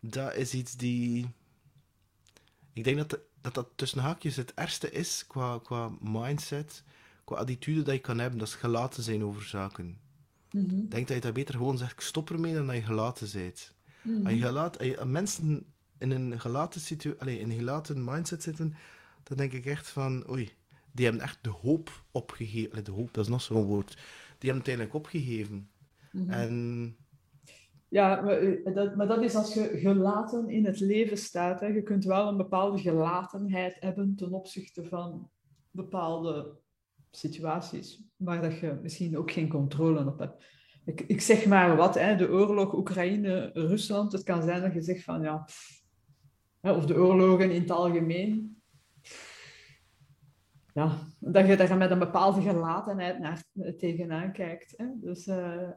dat 0.00 0.34
is 0.34 0.54
iets 0.54 0.76
die... 0.76 1.26
Ik 2.72 2.84
denk 2.84 2.96
dat 2.96 3.10
de 3.10 3.20
dat 3.40 3.54
dat 3.54 3.68
tussen 3.74 4.00
haakjes 4.00 4.36
het 4.36 4.54
ergste 4.54 4.90
is 4.90 5.24
qua, 5.26 5.58
qua 5.58 5.90
mindset, 6.00 6.82
qua 7.24 7.36
attitude 7.36 7.82
dat 7.82 7.94
je 7.94 8.00
kan 8.00 8.18
hebben, 8.18 8.38
dat 8.38 8.48
is 8.48 8.54
gelaten 8.54 9.02
zijn 9.02 9.24
over 9.24 9.42
zaken. 9.42 9.98
Ik 10.50 10.90
denk 10.90 11.06
dat 11.06 11.16
je 11.16 11.22
dat 11.22 11.32
beter 11.32 11.54
gewoon 11.54 11.78
zegt, 11.78 11.92
ik 11.92 12.00
stop 12.00 12.30
ermee 12.30 12.54
dan 12.54 12.66
dat 12.66 12.76
je 12.76 12.82
gelaten 12.82 13.28
bent. 13.32 13.74
Mm 14.02 14.26
Als 14.26 14.34
je 14.34 14.40
gelaten, 14.40 14.80
als 14.80 14.88
je, 14.88 15.04
mensen 15.04 15.66
in 15.98 16.10
een 16.10 16.40
gelaten, 16.40 16.80
situ 16.80 17.14
allez, 17.18 17.38
in 17.38 17.50
een 17.50 17.58
gelaten 17.58 18.04
mindset 18.04 18.42
zitten, 18.42 18.74
dan 19.22 19.36
denk 19.36 19.52
ik 19.52 19.66
echt 19.66 19.88
van, 19.88 20.30
oei, 20.30 20.50
die 20.92 21.04
hebben 21.04 21.22
echt 21.22 21.38
de 21.40 21.50
hoop 21.50 22.04
opgegeven. 22.10 22.84
De 22.84 22.90
hoop, 22.90 23.14
dat 23.14 23.24
is 23.24 23.30
nog 23.30 23.42
zo'n 23.42 23.64
woord. 23.64 23.94
Die 24.38 24.50
hebben 24.50 24.58
het 24.58 24.68
eigenlijk 24.68 24.94
opgegeven. 24.94 25.70
Mhm. 26.12 26.30
En 26.30 26.96
ja, 27.88 28.20
maar 28.20 28.38
eh, 28.38 28.74
dat, 28.74 28.96
maar 28.96 29.06
dat 29.06 29.22
is 29.22 29.34
als 29.34 29.54
je 29.54 29.68
gelaten 29.74 30.48
in 30.48 30.64
het 30.64 30.80
leven 30.80 31.18
staat. 31.18 31.60
Hè. 31.60 31.66
Je 31.66 31.82
kunt 31.82 32.04
wel 32.04 32.28
een 32.28 32.36
bepaalde 32.36 32.78
gelatenheid 32.78 33.76
hebben 33.80 34.14
ten 34.16 34.32
opzichte 34.32 34.84
van 34.84 35.30
bepaalde 35.70 36.56
situaties, 37.10 38.02
waar 38.16 38.42
dat 38.42 38.58
je 38.58 38.78
misschien 38.82 39.18
ook 39.18 39.30
geen 39.30 39.48
controle 39.48 40.06
op 40.06 40.18
hebt. 40.18 40.44
Ik, 40.84 41.00
ik 41.00 41.20
zeg 41.20 41.46
maar 41.46 41.76
wat, 41.76 41.94
hè, 41.94 42.16
de 42.16 42.28
oorlog 42.28 42.74
Oekraïne-Rusland. 42.74 44.12
Het 44.12 44.22
kan 44.22 44.42
zijn 44.42 44.62
dat 44.62 44.74
je 44.74 44.82
zegt 44.82 45.04
van 45.04 45.22
ja, 45.22 45.46
of 46.60 46.86
de 46.86 46.94
oorlogen 46.94 47.50
in 47.50 47.60
het 47.60 47.70
algemeen. 47.70 48.62
Ja, 50.74 50.98
dat 51.18 51.46
je 51.46 51.56
daar 51.56 51.76
met 51.76 51.90
een 51.90 51.98
bepaalde 51.98 52.40
gelatenheid 52.40 53.18
naar, 53.18 53.44
tegenaan 53.76 54.32
kijkt. 54.32 54.74
Hè. 54.76 54.86
Dus 54.94 55.26
uh, 55.26 55.68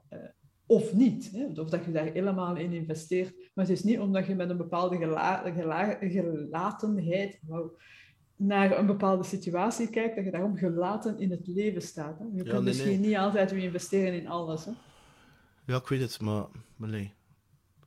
of 0.72 0.94
niet. 0.94 1.32
Hè? 1.32 1.62
Of 1.62 1.70
dat 1.70 1.86
je 1.86 1.92
daar 1.92 2.12
helemaal 2.12 2.56
in 2.56 2.72
investeert. 2.72 3.34
Maar 3.54 3.66
het 3.66 3.78
is 3.78 3.84
niet 3.84 4.00
omdat 4.00 4.26
je 4.26 4.36
met 4.36 4.50
een 4.50 4.58
bepaalde 4.58 4.98
gelatenheid 4.98 7.40
naar 8.36 8.78
een 8.78 8.86
bepaalde 8.86 9.24
situatie 9.24 9.90
kijkt, 9.90 10.16
dat 10.16 10.26
je 10.26 10.32
daarom 10.32 10.58
gelaten 10.58 11.20
in 11.20 11.32
het 11.32 11.48
leven 11.48 11.82
staat. 11.82 12.20
Hè? 12.20 12.26
Je 12.34 12.44
kunt 12.44 12.64
misschien 12.64 13.02
niet 13.02 13.16
altijd 13.16 13.52
weer 13.52 13.64
investeren 13.64 14.14
in 14.14 14.28
alles. 14.28 14.66
Hè? 14.66 14.72
Ja, 15.66 15.78
ik 15.78 15.88
weet 15.88 16.02
het, 16.02 16.22
maar, 16.22 16.46
maar 16.76 16.90
nee. 16.90 17.14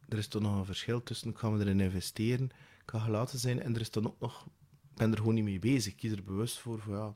er 0.08 0.18
is 0.18 0.28
toch 0.28 0.42
nog 0.42 0.58
een 0.58 0.64
verschil 0.64 1.02
tussen 1.02 1.30
ik 1.30 1.38
ga 1.38 1.50
me 1.50 1.60
erin 1.60 1.80
investeren, 1.80 2.44
ik 2.82 2.90
ga 2.90 2.98
gelaten 2.98 3.38
zijn, 3.38 3.62
en 3.62 3.74
er 3.74 3.80
is 3.80 3.90
dan 3.90 4.06
ook 4.06 4.20
nog, 4.20 4.46
ik 4.90 4.96
ben 4.96 5.10
er 5.10 5.18
gewoon 5.18 5.34
niet 5.34 5.44
mee 5.44 5.58
bezig. 5.58 5.92
Ik 5.92 5.98
kies 5.98 6.12
er 6.12 6.24
bewust 6.24 6.58
voor, 6.58 6.80
voor 6.80 6.94
ja, 6.94 7.12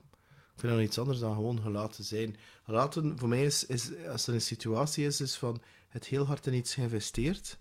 ik 0.59 0.65
vind 0.65 0.77
dat 0.77 0.87
iets 0.87 0.99
anders 0.99 1.19
dan 1.19 1.35
gewoon 1.35 1.61
gelaten 1.61 2.05
zijn. 2.05 2.37
Gelaten, 2.65 3.19
voor 3.19 3.29
mij 3.29 3.45
is, 3.45 3.67
is, 3.67 3.91
als 4.07 4.27
er 4.27 4.35
een 4.35 4.41
situatie 4.41 5.07
is, 5.07 5.21
is 5.21 5.37
van 5.37 5.61
het 5.89 6.07
heel 6.07 6.27
hard 6.27 6.47
in 6.47 6.55
iets 6.55 6.75
geïnvesteerd, 6.75 7.59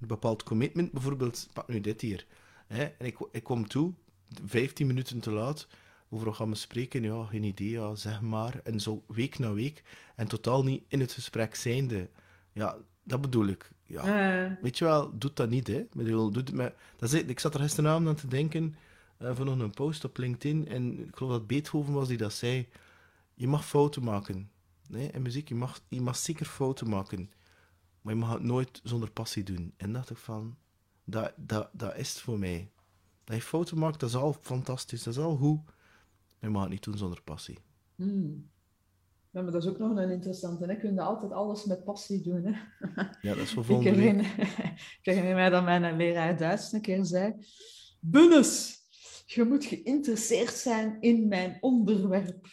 een 0.00 0.06
bepaald 0.06 0.42
commitment, 0.42 0.92
bijvoorbeeld, 0.92 1.48
pak 1.52 1.68
nu 1.68 1.80
dit 1.80 2.00
hier. 2.00 2.26
Hè, 2.66 2.84
en 2.84 3.06
ik, 3.06 3.18
ik 3.30 3.42
kom 3.42 3.68
toe, 3.68 3.92
15 4.44 4.86
minuten 4.86 5.20
te 5.20 5.30
laat, 5.30 5.66
over 6.10 6.34
gaan 6.34 6.50
we 6.50 6.54
spreken? 6.54 7.02
Ja, 7.02 7.24
geen 7.24 7.42
idee, 7.42 7.70
ja, 7.70 7.94
zeg 7.94 8.20
maar. 8.20 8.60
En 8.64 8.80
zo 8.80 9.02
week 9.06 9.38
na 9.38 9.52
week. 9.52 9.82
En 10.16 10.26
totaal 10.26 10.64
niet 10.64 10.82
in 10.88 11.00
het 11.00 11.12
gesprek 11.12 11.54
zijnde. 11.54 12.08
Ja, 12.52 12.76
dat 13.02 13.20
bedoel 13.20 13.46
ik. 13.46 13.70
Ja. 13.86 14.02
Eh, 14.02 14.52
Weet 14.62 14.78
je 14.78 14.84
wel, 14.84 15.18
doet 15.18 15.36
dat 15.36 15.50
niet, 15.50 15.66
hè. 15.66 15.78
Ik, 15.78 15.94
bedoel, 15.94 16.30
doet 16.30 16.48
het 16.48 16.56
met... 16.56 16.74
dat 16.96 17.12
is, 17.12 17.22
ik 17.22 17.40
zat 17.40 17.54
er 17.54 17.60
gisteravond 17.60 18.08
aan 18.08 18.14
te 18.14 18.28
denken, 18.28 18.74
van 19.30 19.46
nog 19.46 19.58
een 19.58 19.70
post 19.70 20.04
op 20.04 20.16
LinkedIn, 20.16 20.68
en 20.68 20.98
ik 20.98 21.16
geloof 21.16 21.32
dat 21.32 21.46
Beethoven 21.46 21.92
was 21.92 22.08
die 22.08 22.16
dat 22.16 22.32
zei. 22.32 22.68
Je 23.34 23.48
mag 23.48 23.66
fouten 23.66 24.04
maken. 24.04 24.50
Nee, 24.88 25.10
in 25.10 25.22
muziek, 25.22 25.48
je 25.48 25.54
mag, 25.54 25.80
je 25.88 26.00
mag 26.00 26.16
zeker 26.16 26.46
fouten 26.46 26.88
maken. 26.88 27.30
Maar 28.00 28.14
je 28.14 28.20
mag 28.20 28.32
het 28.32 28.42
nooit 28.42 28.80
zonder 28.82 29.10
passie 29.10 29.42
doen. 29.42 29.74
En 29.76 29.92
dacht 29.92 30.10
ik 30.10 30.16
van, 30.16 30.56
dat, 31.04 31.32
dat, 31.36 31.68
dat 31.72 31.96
is 31.96 32.08
het 32.08 32.18
voor 32.18 32.38
mij. 32.38 32.70
Dat 33.24 33.36
je 33.36 33.42
fouten 33.42 33.78
maakt, 33.78 34.00
dat 34.00 34.08
is 34.08 34.16
al 34.16 34.32
fantastisch, 34.32 35.02
dat 35.02 35.14
is 35.14 35.20
al 35.20 35.36
goed. 35.36 35.64
Maar 35.64 35.74
je 36.40 36.48
mag 36.48 36.62
het 36.62 36.70
niet 36.70 36.84
doen 36.84 36.98
zonder 36.98 37.22
passie. 37.22 37.58
hmm. 37.94 38.50
Ja, 39.30 39.42
maar 39.42 39.52
dat 39.52 39.62
is 39.62 39.68
ook 39.68 39.78
nog 39.78 39.96
een 39.96 40.10
interessante. 40.10 40.66
Hè? 40.66 40.76
Kun 40.76 40.94
je 40.94 41.00
altijd 41.00 41.32
alles 41.32 41.64
met 41.64 41.84
passie 41.84 42.20
doen. 42.22 42.44
Hè? 42.44 42.50
Ja, 43.20 43.34
dat 43.34 43.36
is 43.36 43.52
voor 43.52 43.64
volgende 43.64 44.02
ik 45.00 45.00
herinner 45.02 45.34
mij 45.34 45.50
dat 45.50 45.64
mijn 45.64 45.96
leraar 45.96 46.36
Duits 46.36 46.72
een 46.72 46.80
keer 46.80 47.04
zei: 47.04 47.34
Bunnes, 48.00 48.81
je 49.34 49.44
moet 49.44 49.64
geïnteresseerd 49.64 50.54
zijn 50.54 51.00
in 51.00 51.28
mijn 51.28 51.58
onderwerp. 51.60 52.46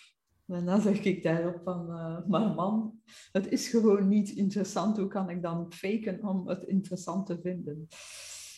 En 0.46 0.66
dan 0.66 0.82
zeg 0.82 1.00
ik 1.04 1.24
daarop 1.24 1.62
van, 1.64 1.92
eh, 1.92 2.26
maar 2.28 2.54
man, 2.54 3.02
het 3.32 3.48
is 3.48 3.68
gewoon 3.68 4.08
niet 4.08 4.30
interessant. 4.30 4.98
Hoe 4.98 5.08
kan 5.08 5.30
ik 5.30 5.42
dan 5.42 5.74
faken 5.74 6.24
om 6.24 6.48
het 6.48 6.64
interessant 6.64 7.26
te 7.26 7.40
vinden? 7.42 7.88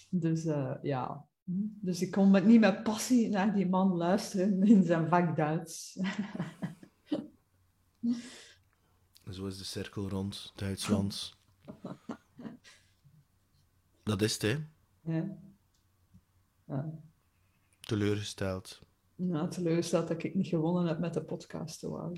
Dus 0.10 0.46
eh, 0.46 0.75
ja, 0.82 1.25
dus 1.82 2.01
ik 2.01 2.12
kon 2.12 2.32
met, 2.32 2.46
niet 2.46 2.60
met 2.60 2.84
passie 2.84 3.30
naar 3.30 3.54
die 3.56 3.70
man 3.70 3.96
luisteren 3.96 4.63
in 4.63 4.84
zijn 4.84 5.10
vak 5.10 5.36
Duits. 5.36 5.94
Zo 9.30 9.46
is 9.46 9.58
de 9.58 9.63
cirkel 9.63 10.10
rond, 10.10 10.51
Duitsland. 10.56 11.38
Dat 14.04 14.22
is 14.22 14.34
het, 14.34 14.42
hè. 14.42 14.58
Ja. 15.13 15.38
Ja. 16.68 17.01
Teleurgesteld. 17.91 18.81
Nou, 19.15 19.50
teleurgesteld 19.50 20.07
dat 20.07 20.24
ik 20.24 20.36
niet 20.36 20.48
gewonnen 20.48 20.86
heb 20.86 21.00
met 21.00 21.13
de 21.13 21.21
podcast. 21.21 21.83
Maar 21.83 22.10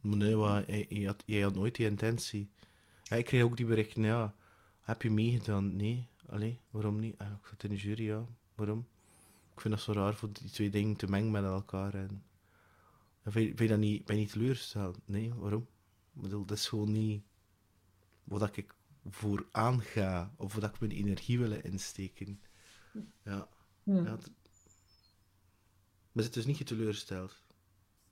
nee, 0.00 0.36
maar 0.36 0.70
jij, 0.70 0.86
jij 0.88 1.04
had, 1.04 1.22
jij 1.26 1.40
had 1.40 1.54
nooit 1.54 1.74
die 1.74 1.86
intentie. 1.86 2.50
Ja, 3.02 3.16
ik 3.16 3.24
kreeg 3.24 3.42
ook 3.42 3.56
die 3.56 3.66
berichten, 3.66 4.02
ja, 4.02 4.34
heb 4.80 5.02
je 5.02 5.10
meegedaan? 5.10 5.76
Nee. 5.76 6.08
Allee, 6.26 6.60
waarom 6.70 6.98
niet? 6.98 7.18
Ah, 7.18 7.30
ik 7.30 7.46
zat 7.50 7.62
in 7.62 7.70
de 7.70 7.76
jury, 7.76 8.04
ja. 8.04 8.26
Waarom? 8.54 8.86
Ik 9.54 9.60
vind 9.60 9.74
dat 9.74 9.82
zo 9.82 9.92
raar 9.92 10.14
voor 10.14 10.32
die 10.32 10.50
twee 10.50 10.70
dingen 10.70 10.96
te 10.96 11.06
mengen 11.06 11.30
met 11.30 11.44
elkaar. 11.44 11.94
En, 11.94 12.22
en 13.22 13.32
vind, 13.32 13.46
vind 13.46 13.58
je 13.58 13.68
dat 13.68 13.78
niet, 13.78 14.04
ben 14.04 14.16
je 14.16 14.22
niet 14.22 14.32
teleurgesteld? 14.32 14.98
Nee, 15.04 15.34
waarom? 15.34 15.66
Ik 16.14 16.22
bedoel, 16.22 16.44
dat 16.44 16.56
is 16.56 16.68
gewoon 16.68 16.92
niet 16.92 17.22
wat 18.24 18.56
ik 18.56 18.74
voor 19.10 19.46
aanga, 19.50 20.32
of 20.36 20.54
wat 20.54 20.64
ik 20.64 20.80
mijn 20.80 20.92
energie 20.92 21.38
wil 21.38 21.52
insteken. 21.52 22.40
Ja, 23.24 23.48
Ja. 23.82 24.02
ja. 24.02 24.18
Maar 26.18 26.26
het 26.26 26.36
is 26.36 26.46
niet 26.46 26.66
teleurgesteld. 26.66 27.42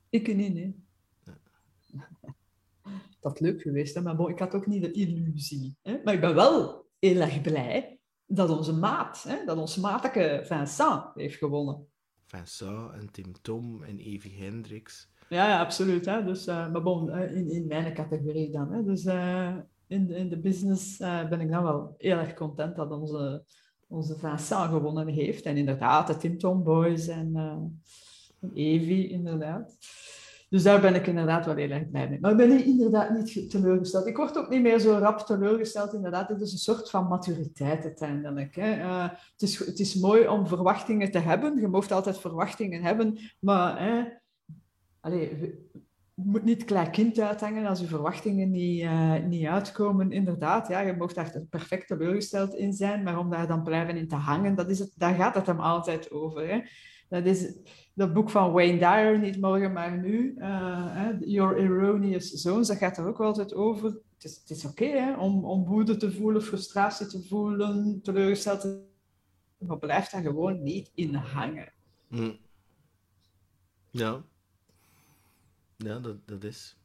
Ik 0.09 0.35
niet, 0.35 0.55
nee. 0.55 0.85
Dat 3.21 3.35
is 3.35 3.41
leuk 3.41 3.63
geweest, 3.63 3.95
hè? 3.95 4.01
maar 4.03 4.17
bon, 4.17 4.31
ik 4.31 4.39
had 4.39 4.55
ook 4.55 4.67
niet 4.67 4.83
de 4.83 4.91
illusie. 4.91 5.77
Hè? 5.83 6.01
Maar 6.05 6.15
ik 6.15 6.21
ben 6.21 6.35
wel 6.35 6.87
heel 6.99 7.21
erg 7.21 7.41
blij 7.41 7.99
dat 8.27 8.51
onze 8.51 8.73
maat, 8.73 9.23
hè? 9.23 9.45
dat 9.45 9.59
ons 9.59 9.77
maatje 9.77 10.43
Vincent 10.45 11.05
heeft 11.15 11.37
gewonnen. 11.37 11.87
Vincent 12.27 12.93
en 12.93 13.11
Tim 13.11 13.33
Tom 13.43 13.83
en 13.83 13.99
Evie 13.99 14.43
Hendricks. 14.43 15.11
Ja, 15.29 15.49
ja 15.49 15.61
absoluut. 15.61 16.05
Hè? 16.05 16.25
Dus, 16.25 16.47
eh, 16.47 16.73
maar 16.73 16.83
bon, 16.83 17.11
eh, 17.11 17.37
in, 17.37 17.51
in 17.51 17.67
mijn 17.67 17.95
categorie 17.95 18.51
dan. 18.51 18.73
Hè? 18.73 18.85
Dus 18.85 19.05
eh, 19.05 19.57
in, 19.87 20.07
de- 20.07 20.17
in 20.17 20.29
de 20.29 20.39
business 20.41 20.97
ben 20.99 21.41
ik 21.41 21.51
dan 21.51 21.63
wel 21.63 21.95
heel 21.99 22.17
erg 22.19 22.35
content 22.35 22.77
dat 22.77 22.91
onze, 22.91 23.45
onze 23.89 24.19
Vincent 24.19 24.71
gewonnen 24.71 25.09
heeft. 25.09 25.45
En 25.45 25.57
inderdaad, 25.57 26.07
de 26.07 26.17
Tim 26.17 26.39
Tom 26.39 26.63
Boys 26.63 27.09
en, 27.09 27.37
en 28.41 28.51
Evie, 28.55 29.09
inderdaad. 29.09 29.77
Dus 30.49 30.63
daar 30.63 30.81
ben 30.81 30.95
ik 30.95 31.07
inderdaad 31.07 31.47
wel 31.47 31.57
heel 31.57 31.71
erg 31.71 31.91
blij 31.91 32.09
mee. 32.09 32.21
Maar 32.21 32.31
ik 32.31 32.37
ben 32.37 32.65
inderdaad 32.65 33.11
niet 33.11 33.31
ge- 33.31 33.47
teleurgesteld. 33.47 34.07
Ik 34.07 34.17
word 34.17 34.39
ook 34.39 34.49
niet 34.49 34.63
meer 34.63 34.79
zo 34.79 34.99
rap 34.99 35.19
teleurgesteld. 35.19 35.95
Inderdaad, 35.95 36.29
het 36.29 36.41
is 36.41 36.53
een 36.53 36.59
soort 36.59 36.91
van 36.91 37.09
maturiteit 37.09 37.85
uiteindelijk. 37.85 38.55
Hè. 38.55 38.71
Eh, 38.73 39.09
het, 39.33 39.43
is, 39.43 39.59
het 39.59 39.79
is 39.79 39.95
mooi 39.95 40.29
om 40.29 40.47
verwachtingen 40.47 41.11
te 41.11 41.19
hebben. 41.19 41.61
Je 41.61 41.69
mag 41.69 41.91
altijd 41.91 42.19
verwachtingen 42.19 42.83
hebben. 42.83 43.19
Maar 43.41 43.81
hè, 43.83 44.05
je 45.11 45.65
moet 46.25 46.45
niet 46.45 46.65
klein 46.65 46.91
kind 46.91 47.19
uithangen 47.19 47.67
als 47.67 47.81
je 47.81 47.87
verwachtingen 47.87 48.51
niet, 48.51 48.83
eh, 48.83 49.25
niet 49.25 49.47
uitkomen. 49.47 50.13
Inderdaad, 50.13 50.69
ja, 50.69 50.81
je 50.81 50.97
mag 50.97 51.13
daar 51.13 51.43
perfect 51.51 51.87
teleurgesteld 51.87 52.55
in 52.55 52.73
zijn. 52.73 53.03
Maar 53.03 53.19
om 53.19 53.31
daar 53.31 53.47
dan 53.47 53.63
blijven 53.63 53.97
in 53.97 54.09
te 54.09 54.15
hangen, 54.15 54.55
dat 54.55 54.71
is 54.71 54.79
het, 54.79 54.93
daar 54.97 55.15
gaat 55.15 55.35
het 55.35 55.47
hem 55.47 55.61
altijd 55.61 56.11
over. 56.11 56.49
Hè. 56.49 56.61
Dat 57.09 57.25
is 57.25 57.55
dat 57.95 58.13
boek 58.13 58.31
van 58.31 58.53
Wayne 58.53 58.79
Dyer, 58.79 59.19
niet 59.19 59.41
morgen 59.41 59.73
maar 59.73 59.99
nu, 59.99 60.35
eh, 60.39 61.09
Your 61.21 61.57
Erroneous 61.57 62.31
Zones, 62.31 62.67
dat 62.67 62.77
gaat 62.77 62.97
er 62.97 63.07
ook 63.07 63.21
altijd 63.21 63.55
over. 63.55 63.89
Het 63.89 64.25
is, 64.25 64.37
het 64.37 64.51
is 64.51 64.65
oké 64.65 65.17
om, 65.19 65.45
om 65.45 65.65
woede 65.65 65.97
te 65.97 66.13
voelen, 66.13 66.43
frustratie 66.43 67.07
te 67.07 67.23
voelen, 67.23 68.01
teleurgesteld 68.03 68.61
te 68.61 68.85
maar 69.59 69.79
blijf 69.79 70.09
daar 70.09 70.23
gewoon 70.23 70.63
niet 70.63 70.91
in 70.95 71.15
hangen. 71.15 71.73
Hm. 72.09 72.33
Ja. 73.91 74.25
Ja, 75.77 75.99
dat, 75.99 76.29
dat 76.29 76.45
is. 76.45 76.77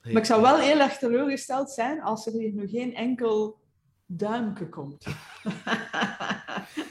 Hey, 0.00 0.12
Maar 0.12 0.22
ik 0.22 0.28
zou 0.28 0.42
wel 0.42 0.58
heel 0.58 0.78
erg 0.80 0.98
teleurgesteld 0.98 1.70
zijn 1.70 2.00
als 2.02 2.26
er 2.26 2.32
hier 2.32 2.52
nu 2.52 2.68
geen 2.68 2.94
enkel 2.94 3.60
duimpje 4.06 4.68
komt. 4.68 5.06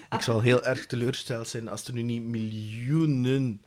Ik 0.10 0.21
zal 0.21 0.41
heel 0.41 0.63
erg 0.63 0.86
teleurgesteld 0.86 1.47
zijn 1.47 1.67
als 1.67 1.88
er 1.88 1.93
nu 1.93 2.02
niet 2.02 2.21
miljoenen 2.24 3.62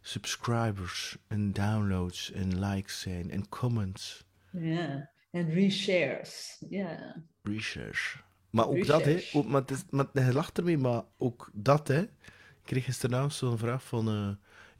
subscribers 0.00 1.16
en 1.28 1.52
downloads 1.52 2.32
en 2.32 2.58
likes 2.64 3.00
zijn 3.00 3.30
en 3.30 3.48
comments, 3.48 4.24
Ja, 4.50 5.10
en 5.30 5.50
reshares. 5.50 6.62
Ja. 6.68 7.22
research. 7.42 8.24
Maar 8.50 8.68
ook 8.68 8.86
dat, 8.86 9.04
hè. 9.04 9.20
Ook, 9.32 9.46
maar 9.46 9.60
het 9.60 9.70
is, 9.70 9.82
maar 9.90 10.06
je 10.12 10.32
lacht 10.32 10.58
ermee, 10.58 10.78
maar 10.78 11.02
ook 11.18 11.50
dat, 11.52 11.88
hè. 11.88 12.00
Ik 12.02 12.68
kreeg 12.68 12.84
gisteravond 12.84 13.34
zo'n 13.34 13.58
vraag 13.58 13.84
van... 13.84 14.08
eh, 14.08 14.28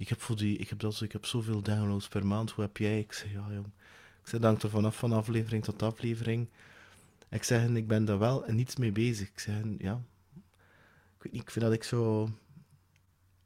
ik, 0.03 0.09
heb 0.09 0.21
voor 0.21 0.37
die, 0.37 0.57
ik, 0.57 0.69
heb 0.69 0.79
dat, 0.79 1.01
ik 1.01 1.12
heb 1.12 1.27
zoveel 1.27 1.62
downloads 1.62 2.09
per 2.09 2.27
maand, 2.27 2.51
hoe 2.51 2.65
heb 2.65 2.77
jij? 2.77 2.99
Ik 2.99 3.12
zeg, 3.12 3.33
ja, 3.33 3.47
jong. 3.51 3.67
Ik 4.23 4.29
zeg, 4.29 4.41
dank 4.41 4.62
er 4.62 4.71
vanaf 4.71 4.97
van 4.97 5.12
aflevering 5.12 5.65
tot 5.65 5.83
aflevering. 5.83 6.49
Ik 7.29 7.43
zeg, 7.43 7.69
ik 7.69 7.87
ben 7.87 8.05
daar 8.05 8.19
wel 8.19 8.45
en 8.47 8.55
niets 8.55 8.77
mee 8.77 8.93
bezig. 8.93 9.29
Ik 9.29 9.38
zeg, 9.38 9.55
ja... 9.79 10.03
Ik 11.17 11.23
weet 11.23 11.33
niet, 11.33 11.43
ik 11.43 11.51
vind 11.51 11.65
dat 11.65 11.75
ik 11.75 11.85
zo... 11.85 12.25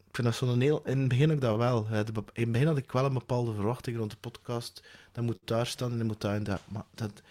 Ik 0.08 0.14
vind 0.14 0.26
dat 0.26 0.34
zo'n 0.34 0.60
heel... 0.60 0.82
In 0.84 0.98
het 0.98 1.08
begin 1.08 1.30
ik 1.30 1.40
dat 1.40 1.56
wel. 1.56 1.86
In 1.86 1.94
het 1.94 2.12
begin 2.52 2.66
had 2.66 2.76
ik 2.76 2.92
wel 2.92 3.04
een 3.04 3.12
bepaalde 3.12 3.54
verwachting 3.54 3.96
rond 3.96 4.10
de 4.10 4.16
podcast. 4.16 4.82
Dat 5.12 5.24
moet 5.24 5.38
daar 5.44 5.66
staan 5.66 5.90
en 5.92 5.98
dat 5.98 6.06
moet 6.06 6.20
daar 6.20 6.34
en. 6.34 6.58
Maar 6.68 6.84
dat, 6.94 7.22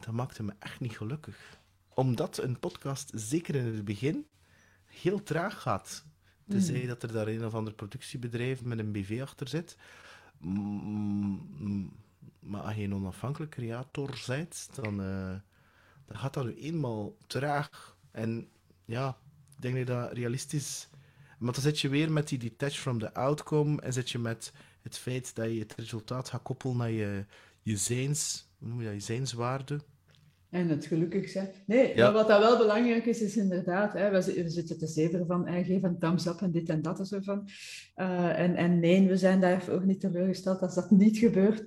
dat 0.00 0.14
maakte 0.14 0.42
me 0.42 0.52
echt 0.58 0.80
niet 0.80 0.96
gelukkig. 0.96 1.58
Omdat 1.94 2.38
een 2.38 2.58
podcast, 2.58 3.10
zeker 3.14 3.54
in 3.54 3.64
het 3.64 3.84
begin, 3.84 4.26
heel 4.86 5.22
traag 5.22 5.62
gaat. 5.62 6.04
Tenzij 6.48 6.86
dat 6.86 7.02
er 7.02 7.12
daar 7.12 7.26
een 7.26 7.44
of 7.44 7.54
ander 7.54 7.72
productiebedrijf 7.72 8.64
met 8.64 8.78
een 8.78 8.92
BV 8.92 9.18
achter 9.22 9.48
zit. 9.48 9.76
Maar 12.40 12.60
als 12.60 12.74
je 12.74 12.82
een 12.82 12.94
onafhankelijk 12.94 13.50
creator 13.50 14.22
bent, 14.26 14.68
dan, 14.74 15.02
eh, 15.02 15.34
dan 16.06 16.18
gaat 16.18 16.34
dat 16.34 16.44
nu 16.44 16.54
eenmaal 16.54 17.16
traag. 17.26 17.96
En 18.10 18.48
ja, 18.84 19.18
ik 19.56 19.62
denk 19.62 19.76
dat 19.76 19.86
dat 19.86 20.12
realistisch... 20.12 20.88
Maar 21.38 21.52
dan 21.52 21.62
zit 21.62 21.80
je 21.80 21.88
weer 21.88 22.12
met 22.12 22.28
die 22.28 22.38
detach 22.38 22.72
from 22.74 22.98
the 22.98 23.14
outcome 23.14 23.80
en 23.80 23.92
zit 23.92 24.10
je 24.10 24.18
met 24.18 24.52
het 24.82 24.98
feit 24.98 25.34
dat 25.34 25.52
je 25.52 25.58
het 25.58 25.74
resultaat 25.74 26.28
gaat 26.28 26.42
koppelen 26.42 26.76
naar 26.76 26.90
je, 26.90 27.24
je 27.62 27.76
zijns... 27.76 28.48
Hoe 28.58 28.68
noem 28.68 28.78
je 28.78 28.84
dat? 28.84 28.94
Je 28.94 29.00
zijnswaarde. 29.00 29.80
En 30.50 30.68
het 30.68 30.86
gelukkig 30.86 31.28
zijn. 31.28 31.48
Nee, 31.66 31.94
Ja. 31.96 32.04
maar 32.04 32.12
wat 32.12 32.28
dat 32.28 32.40
wel 32.40 32.58
belangrijk 32.58 33.06
is, 33.06 33.22
is 33.22 33.36
inderdaad, 33.36 33.92
hè, 33.92 34.10
we, 34.10 34.20
zi- 34.22 34.42
we 34.42 34.48
zitten 34.48 34.78
te 34.78 34.86
zeveren 34.86 35.26
van, 35.26 35.46
eh, 35.46 35.66
geef 35.66 35.82
een 35.82 35.98
thumbs 35.98 36.26
up 36.26 36.40
en 36.40 36.50
dit 36.50 36.68
en 36.68 36.82
dat 36.82 36.98
en 36.98 37.06
zo 37.06 37.18
van. 37.20 37.48
Eh, 37.94 38.38
en, 38.38 38.56
en 38.56 38.80
nee, 38.80 39.08
we 39.08 39.16
zijn 39.16 39.40
daar 39.40 39.64
ook 39.70 39.84
niet 39.84 40.00
teleurgesteld 40.00 40.60
als 40.62 40.74
dat 40.74 40.90
niet 40.90 41.18
gebeurt. 41.18 41.66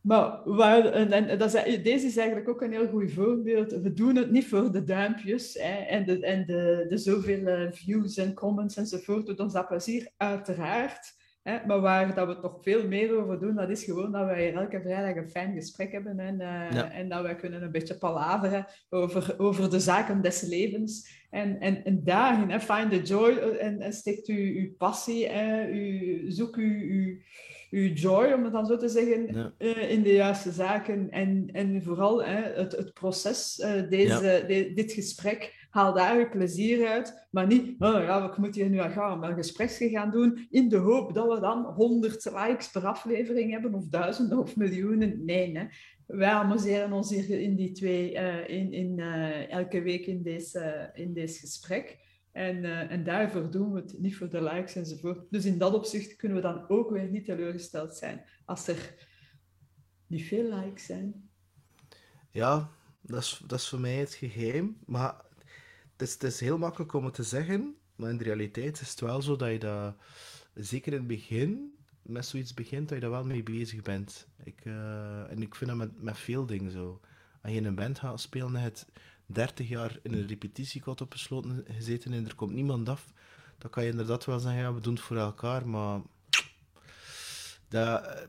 Maar 0.00 0.40
waar, 0.44 0.84
en, 0.84 1.12
en 1.12 1.38
dat 1.38 1.54
is, 1.54 1.82
deze 1.82 2.06
is 2.06 2.16
eigenlijk 2.16 2.48
ook 2.48 2.62
een 2.62 2.72
heel 2.72 2.88
goed 2.88 3.12
voorbeeld. 3.12 3.72
We 3.72 3.92
doen 3.92 4.16
het 4.16 4.30
niet 4.30 4.46
voor 4.48 4.72
de 4.72 4.84
duimpjes 4.84 5.54
hè, 5.60 5.74
en, 5.84 6.06
de, 6.06 6.20
en 6.26 6.46
de, 6.46 6.86
de 6.88 6.98
zoveel 6.98 7.46
eh, 7.46 7.72
views 7.72 8.16
en 8.16 8.34
comments 8.34 8.76
enzovoort. 8.76 9.26
Doet 9.26 9.40
ons 9.40 9.52
dat 9.52 9.68
plezier, 9.68 10.10
uiteraard. 10.16 11.20
Hè, 11.42 11.66
maar 11.66 11.80
waar 11.80 12.14
dat 12.14 12.26
we 12.26 12.32
het 12.32 12.42
nog 12.42 12.58
veel 12.62 12.88
meer 12.88 13.16
over 13.16 13.40
doen, 13.40 13.54
dat 13.54 13.70
is 13.70 13.84
gewoon 13.84 14.12
dat 14.12 14.24
wij 14.24 14.54
elke 14.54 14.80
vrijdag 14.80 15.22
een 15.22 15.30
fijn 15.30 15.54
gesprek 15.54 15.92
hebben 15.92 16.18
en, 16.18 16.40
uh, 16.40 16.98
en 16.98 17.08
dat 17.08 17.22
wij 17.22 17.34
kunnen 17.34 17.62
een 17.62 17.70
beetje 17.70 17.98
palaveren 17.98 18.66
over, 18.88 19.34
over 19.38 19.70
de 19.70 19.80
zaken 19.80 20.22
des 20.22 20.42
levens. 20.42 21.20
En, 21.30 21.60
en, 21.60 21.84
en 21.84 22.04
daarin, 22.04 22.50
hè, 22.50 22.60
find 22.60 22.90
the 22.90 23.02
joy 23.02 23.36
en, 23.36 23.80
en 23.80 23.92
steekt 23.92 24.28
u 24.28 24.60
uw 24.60 24.76
passie, 24.76 25.28
hè, 25.28 25.68
u, 25.68 26.24
zoek 26.30 26.56
u, 26.56 26.92
uw 26.92 27.16
uw 27.72 27.92
joy, 27.92 28.32
om 28.32 28.44
het 28.44 28.52
dan 28.52 28.66
zo 28.66 28.76
te 28.76 28.88
zeggen, 28.88 29.52
uh, 29.58 29.90
in 29.90 30.02
de 30.02 30.12
juiste 30.12 30.50
zaken. 30.50 31.10
En, 31.10 31.48
en 31.52 31.82
vooral 31.82 32.24
hè, 32.24 32.42
het, 32.42 32.76
het 32.76 32.92
proces, 32.92 33.58
uh, 33.64 33.90
deze, 33.90 34.44
de, 34.46 34.72
dit 34.74 34.92
gesprek, 34.92 35.61
haal 35.72 35.92
daar 35.92 36.18
je 36.18 36.28
plezier 36.28 36.88
uit. 36.88 37.26
Maar 37.30 37.46
niet, 37.46 37.68
oh 37.78 38.02
ja, 38.02 38.24
ik 38.30 38.36
moet 38.36 38.54
hier 38.54 38.68
nu 38.68 38.78
aan 38.78 38.90
gaan, 38.90 39.24
een 39.24 39.34
gespreksje 39.34 39.88
gaan 39.88 40.10
doen 40.10 40.46
in 40.50 40.68
de 40.68 40.76
hoop 40.76 41.14
dat 41.14 41.34
we 41.34 41.40
dan 41.40 41.64
honderd 41.64 42.24
likes 42.24 42.70
per 42.70 42.86
aflevering 42.86 43.50
hebben, 43.50 43.74
of 43.74 43.88
duizenden 43.88 44.38
of 44.38 44.56
miljoenen. 44.56 45.24
Nee, 45.24 45.58
hè. 45.58 45.64
wij 46.06 46.30
amuseren 46.30 46.92
ons 46.92 47.10
hier 47.10 47.40
in 47.40 47.56
die 47.56 47.72
twee, 47.72 48.12
uh, 48.12 48.48
in, 48.48 48.72
in, 48.72 48.98
elke 49.48 49.82
week 49.82 50.06
in 50.06 50.22
deze, 50.22 50.90
in 50.94 51.12
deze 51.12 51.38
gesprek. 51.38 51.98
En, 52.32 52.56
uh, 52.64 52.90
en 52.90 53.04
daarvoor 53.04 53.50
doen 53.50 53.72
we 53.72 53.80
het, 53.80 53.98
niet 53.98 54.16
voor 54.16 54.28
de 54.28 54.42
likes 54.42 54.74
enzovoort. 54.74 55.26
Dus 55.30 55.44
in 55.44 55.58
dat 55.58 55.74
opzicht 55.74 56.16
kunnen 56.16 56.36
we 56.36 56.42
dan 56.42 56.68
ook 56.68 56.90
weer 56.90 57.08
niet 57.08 57.24
teleurgesteld 57.24 57.94
zijn 57.94 58.24
als 58.44 58.68
er 58.68 58.94
niet 60.06 60.22
veel 60.22 60.58
likes 60.58 60.84
zijn. 60.84 61.30
Ja, 62.30 62.70
dat 63.00 63.20
is, 63.20 63.42
dat 63.46 63.58
is 63.58 63.68
voor 63.68 63.80
mij 63.80 63.96
het 63.96 64.14
geheim. 64.14 64.76
Maar 64.86 65.30
het 65.96 66.08
is, 66.08 66.16
is 66.16 66.40
heel 66.40 66.58
makkelijk 66.58 66.92
om 66.92 67.04
het 67.04 67.14
te 67.14 67.22
zeggen, 67.22 67.76
maar 67.96 68.10
in 68.10 68.18
de 68.18 68.24
realiteit 68.24 68.80
is 68.80 68.90
het 68.90 69.00
wel 69.00 69.22
zo 69.22 69.36
dat 69.36 69.50
je 69.50 69.58
dat, 69.58 69.94
zeker 70.54 70.92
in 70.92 70.98
het 70.98 71.06
begin, 71.06 71.74
met 72.02 72.26
zoiets 72.26 72.54
begint, 72.54 72.88
dat 72.88 72.96
je 72.96 73.02
daar 73.02 73.12
wel 73.12 73.24
mee 73.24 73.42
bezig 73.42 73.82
bent. 73.82 74.26
Ik, 74.44 74.64
uh, 74.64 75.30
en 75.30 75.42
ik 75.42 75.54
vind 75.54 75.70
dat 75.70 75.78
met, 75.78 76.02
met 76.02 76.18
veel 76.18 76.46
dingen 76.46 76.70
zo. 76.70 77.00
Als 77.42 77.52
je 77.52 77.58
in 77.58 77.64
een 77.64 77.74
band 77.74 77.98
gaat 77.98 78.20
spelen, 78.20 78.54
het 78.54 78.86
30 79.26 79.68
jaar 79.68 79.98
in 80.02 80.12
een 80.12 80.26
repetitiekot 80.26 81.00
opgesloten 81.00 81.64
gezeten 81.68 82.12
en 82.12 82.26
er 82.26 82.34
komt 82.34 82.52
niemand 82.52 82.88
af, 82.88 83.12
dan 83.58 83.70
kan 83.70 83.84
je 83.84 83.90
inderdaad 83.90 84.24
wel 84.24 84.40
zeggen, 84.40 84.60
ja, 84.60 84.74
we 84.74 84.80
doen 84.80 84.94
het 84.94 85.02
voor 85.02 85.16
elkaar, 85.16 85.68
maar... 85.68 86.00
Dat, 87.68 88.26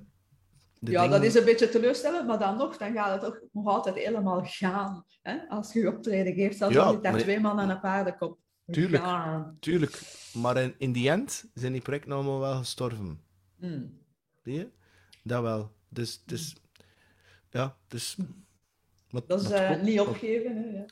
ja, 0.92 1.02
dingen... 1.02 1.10
dat 1.10 1.24
is 1.24 1.36
een 1.36 1.46
beetje 1.46 1.70
teleurstellend, 1.70 2.28
maar 2.28 2.40
dan 2.40 2.58
nog, 2.58 2.78
dan 2.78 2.94
gaat 2.94 3.12
het 3.12 3.22
toch 3.22 3.40
nog 3.52 3.68
altijd 3.68 3.96
helemaal 3.96 4.42
gaan. 4.46 5.06
Hè? 5.22 5.48
Als 5.50 5.74
je 5.74 5.88
optreden 5.88 6.34
geeft, 6.34 6.58
zelfs 6.58 6.76
ja, 6.76 6.94
daar 6.94 7.18
twee 7.18 7.40
man 7.40 7.60
aan 7.60 7.70
een 7.70 7.80
paardenkop. 7.80 8.38
Tuurlijk, 8.72 9.04
tuurlijk. 9.60 10.02
Maar 10.34 10.58
in, 10.58 10.76
in 10.78 10.92
die 10.92 11.10
end 11.10 11.46
zijn 11.54 11.72
die 11.72 11.82
projecten 11.82 12.12
allemaal 12.12 12.40
wel 12.40 12.58
gestorven. 12.58 13.22
Mm. 13.56 14.00
Zie 14.44 14.54
je? 14.54 14.70
Dat 15.24 15.42
wel. 15.42 15.72
Dus, 15.90 16.24
dus 16.26 16.56
ja, 17.50 17.78
dus 17.88 18.18
dat 19.10 19.42
is 19.42 19.52
uh, 19.52 19.82
niet 19.82 20.00
opgeven. 20.00 20.56
Hè, 20.56 20.78
ja. 20.78 20.86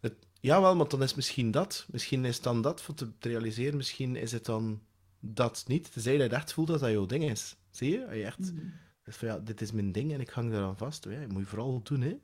Het, 0.00 0.14
jawel, 0.40 0.76
maar 0.76 0.88
dan 0.88 1.02
is 1.02 1.14
misschien 1.14 1.50
dat. 1.50 1.86
Misschien 1.90 2.24
is 2.24 2.40
dan 2.40 2.62
dat 2.62 2.82
voor 2.82 2.94
te, 2.94 3.12
realiseren. 3.20 3.76
Misschien 3.76 4.16
is 4.16 4.32
het 4.32 4.44
dan 4.44 4.82
dat 5.20 5.64
niet. 5.66 5.92
Tenzij 5.92 6.16
je 6.16 6.28
echt 6.28 6.52
voelt 6.52 6.68
dat 6.68 6.80
dat 6.80 6.90
jouw 6.90 7.06
ding 7.06 7.30
is. 7.30 7.56
Zie 7.70 7.90
je? 7.90 8.16
je 8.16 8.24
echt 8.24 8.52
mm. 8.52 8.72
Van, 9.14 9.28
ja, 9.28 9.38
dit 9.38 9.60
is 9.60 9.72
mijn 9.72 9.92
ding 9.92 10.12
en 10.12 10.20
ik 10.20 10.30
hang 10.30 10.52
eraan 10.52 10.76
vast. 10.76 11.04
Ja, 11.04 11.20
dat 11.20 11.28
moet 11.28 11.42
je 11.42 11.48
vooral 11.48 11.82
doen, 11.82 12.00
hè. 12.00 12.18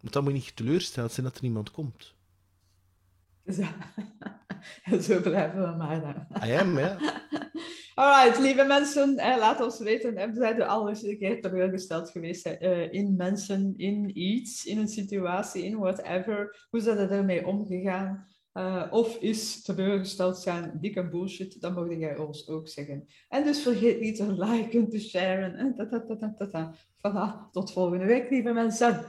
Maar 0.00 0.12
dan 0.12 0.22
moet 0.22 0.32
je 0.32 0.38
niet 0.38 0.56
teleurgesteld 0.56 1.12
zijn 1.12 1.26
dat 1.26 1.36
er 1.36 1.42
niemand 1.42 1.70
komt. 1.70 2.14
Zo, 3.46 3.62
Zo 5.06 5.20
blijven 5.20 5.60
we 5.60 5.76
maar 5.76 6.00
dan. 6.00 6.48
I 6.48 6.52
am, 6.52 6.78
ja. 6.78 6.98
Alright, 7.94 8.38
lieve 8.38 8.64
mensen, 8.64 9.16
eh, 9.16 9.36
laat 9.36 9.60
ons 9.60 9.78
weten. 9.78 10.16
Hebben 10.16 10.36
zij 10.36 10.54
er 10.54 10.66
al 10.66 10.88
eens 10.88 11.02
een 11.02 11.18
keer 11.18 11.40
teleurgesteld 11.40 12.10
geweest 12.10 12.46
uh, 12.46 12.92
in 12.92 13.16
mensen, 13.16 13.74
in 13.76 14.18
iets, 14.18 14.64
in 14.64 14.78
een 14.78 14.88
situatie, 14.88 15.64
in 15.64 15.78
whatever? 15.78 16.66
Hoe 16.70 16.80
zijn 16.80 16.96
ze 16.96 17.06
ermee 17.14 17.46
omgegaan? 17.46 18.26
Uh, 18.54 18.86
of 18.90 19.16
is 19.16 19.62
teleurgesteld 19.62 20.38
zijn 20.38 20.78
dikke 20.80 21.08
bullshit? 21.08 21.60
Dan 21.60 21.74
mogen 21.74 21.98
jij 21.98 22.16
ons 22.16 22.48
ook 22.48 22.68
zeggen. 22.68 23.08
En 23.28 23.44
dus 23.44 23.62
vergeet 23.62 24.00
niet 24.00 24.16
te 24.16 24.32
liken, 24.32 24.88
te 24.88 25.00
sharen. 25.00 25.54
En 25.54 25.74
tot 27.52 27.72
volgende 27.72 28.04
week, 28.04 28.30
lieve 28.30 28.52
mensen. 28.52 29.04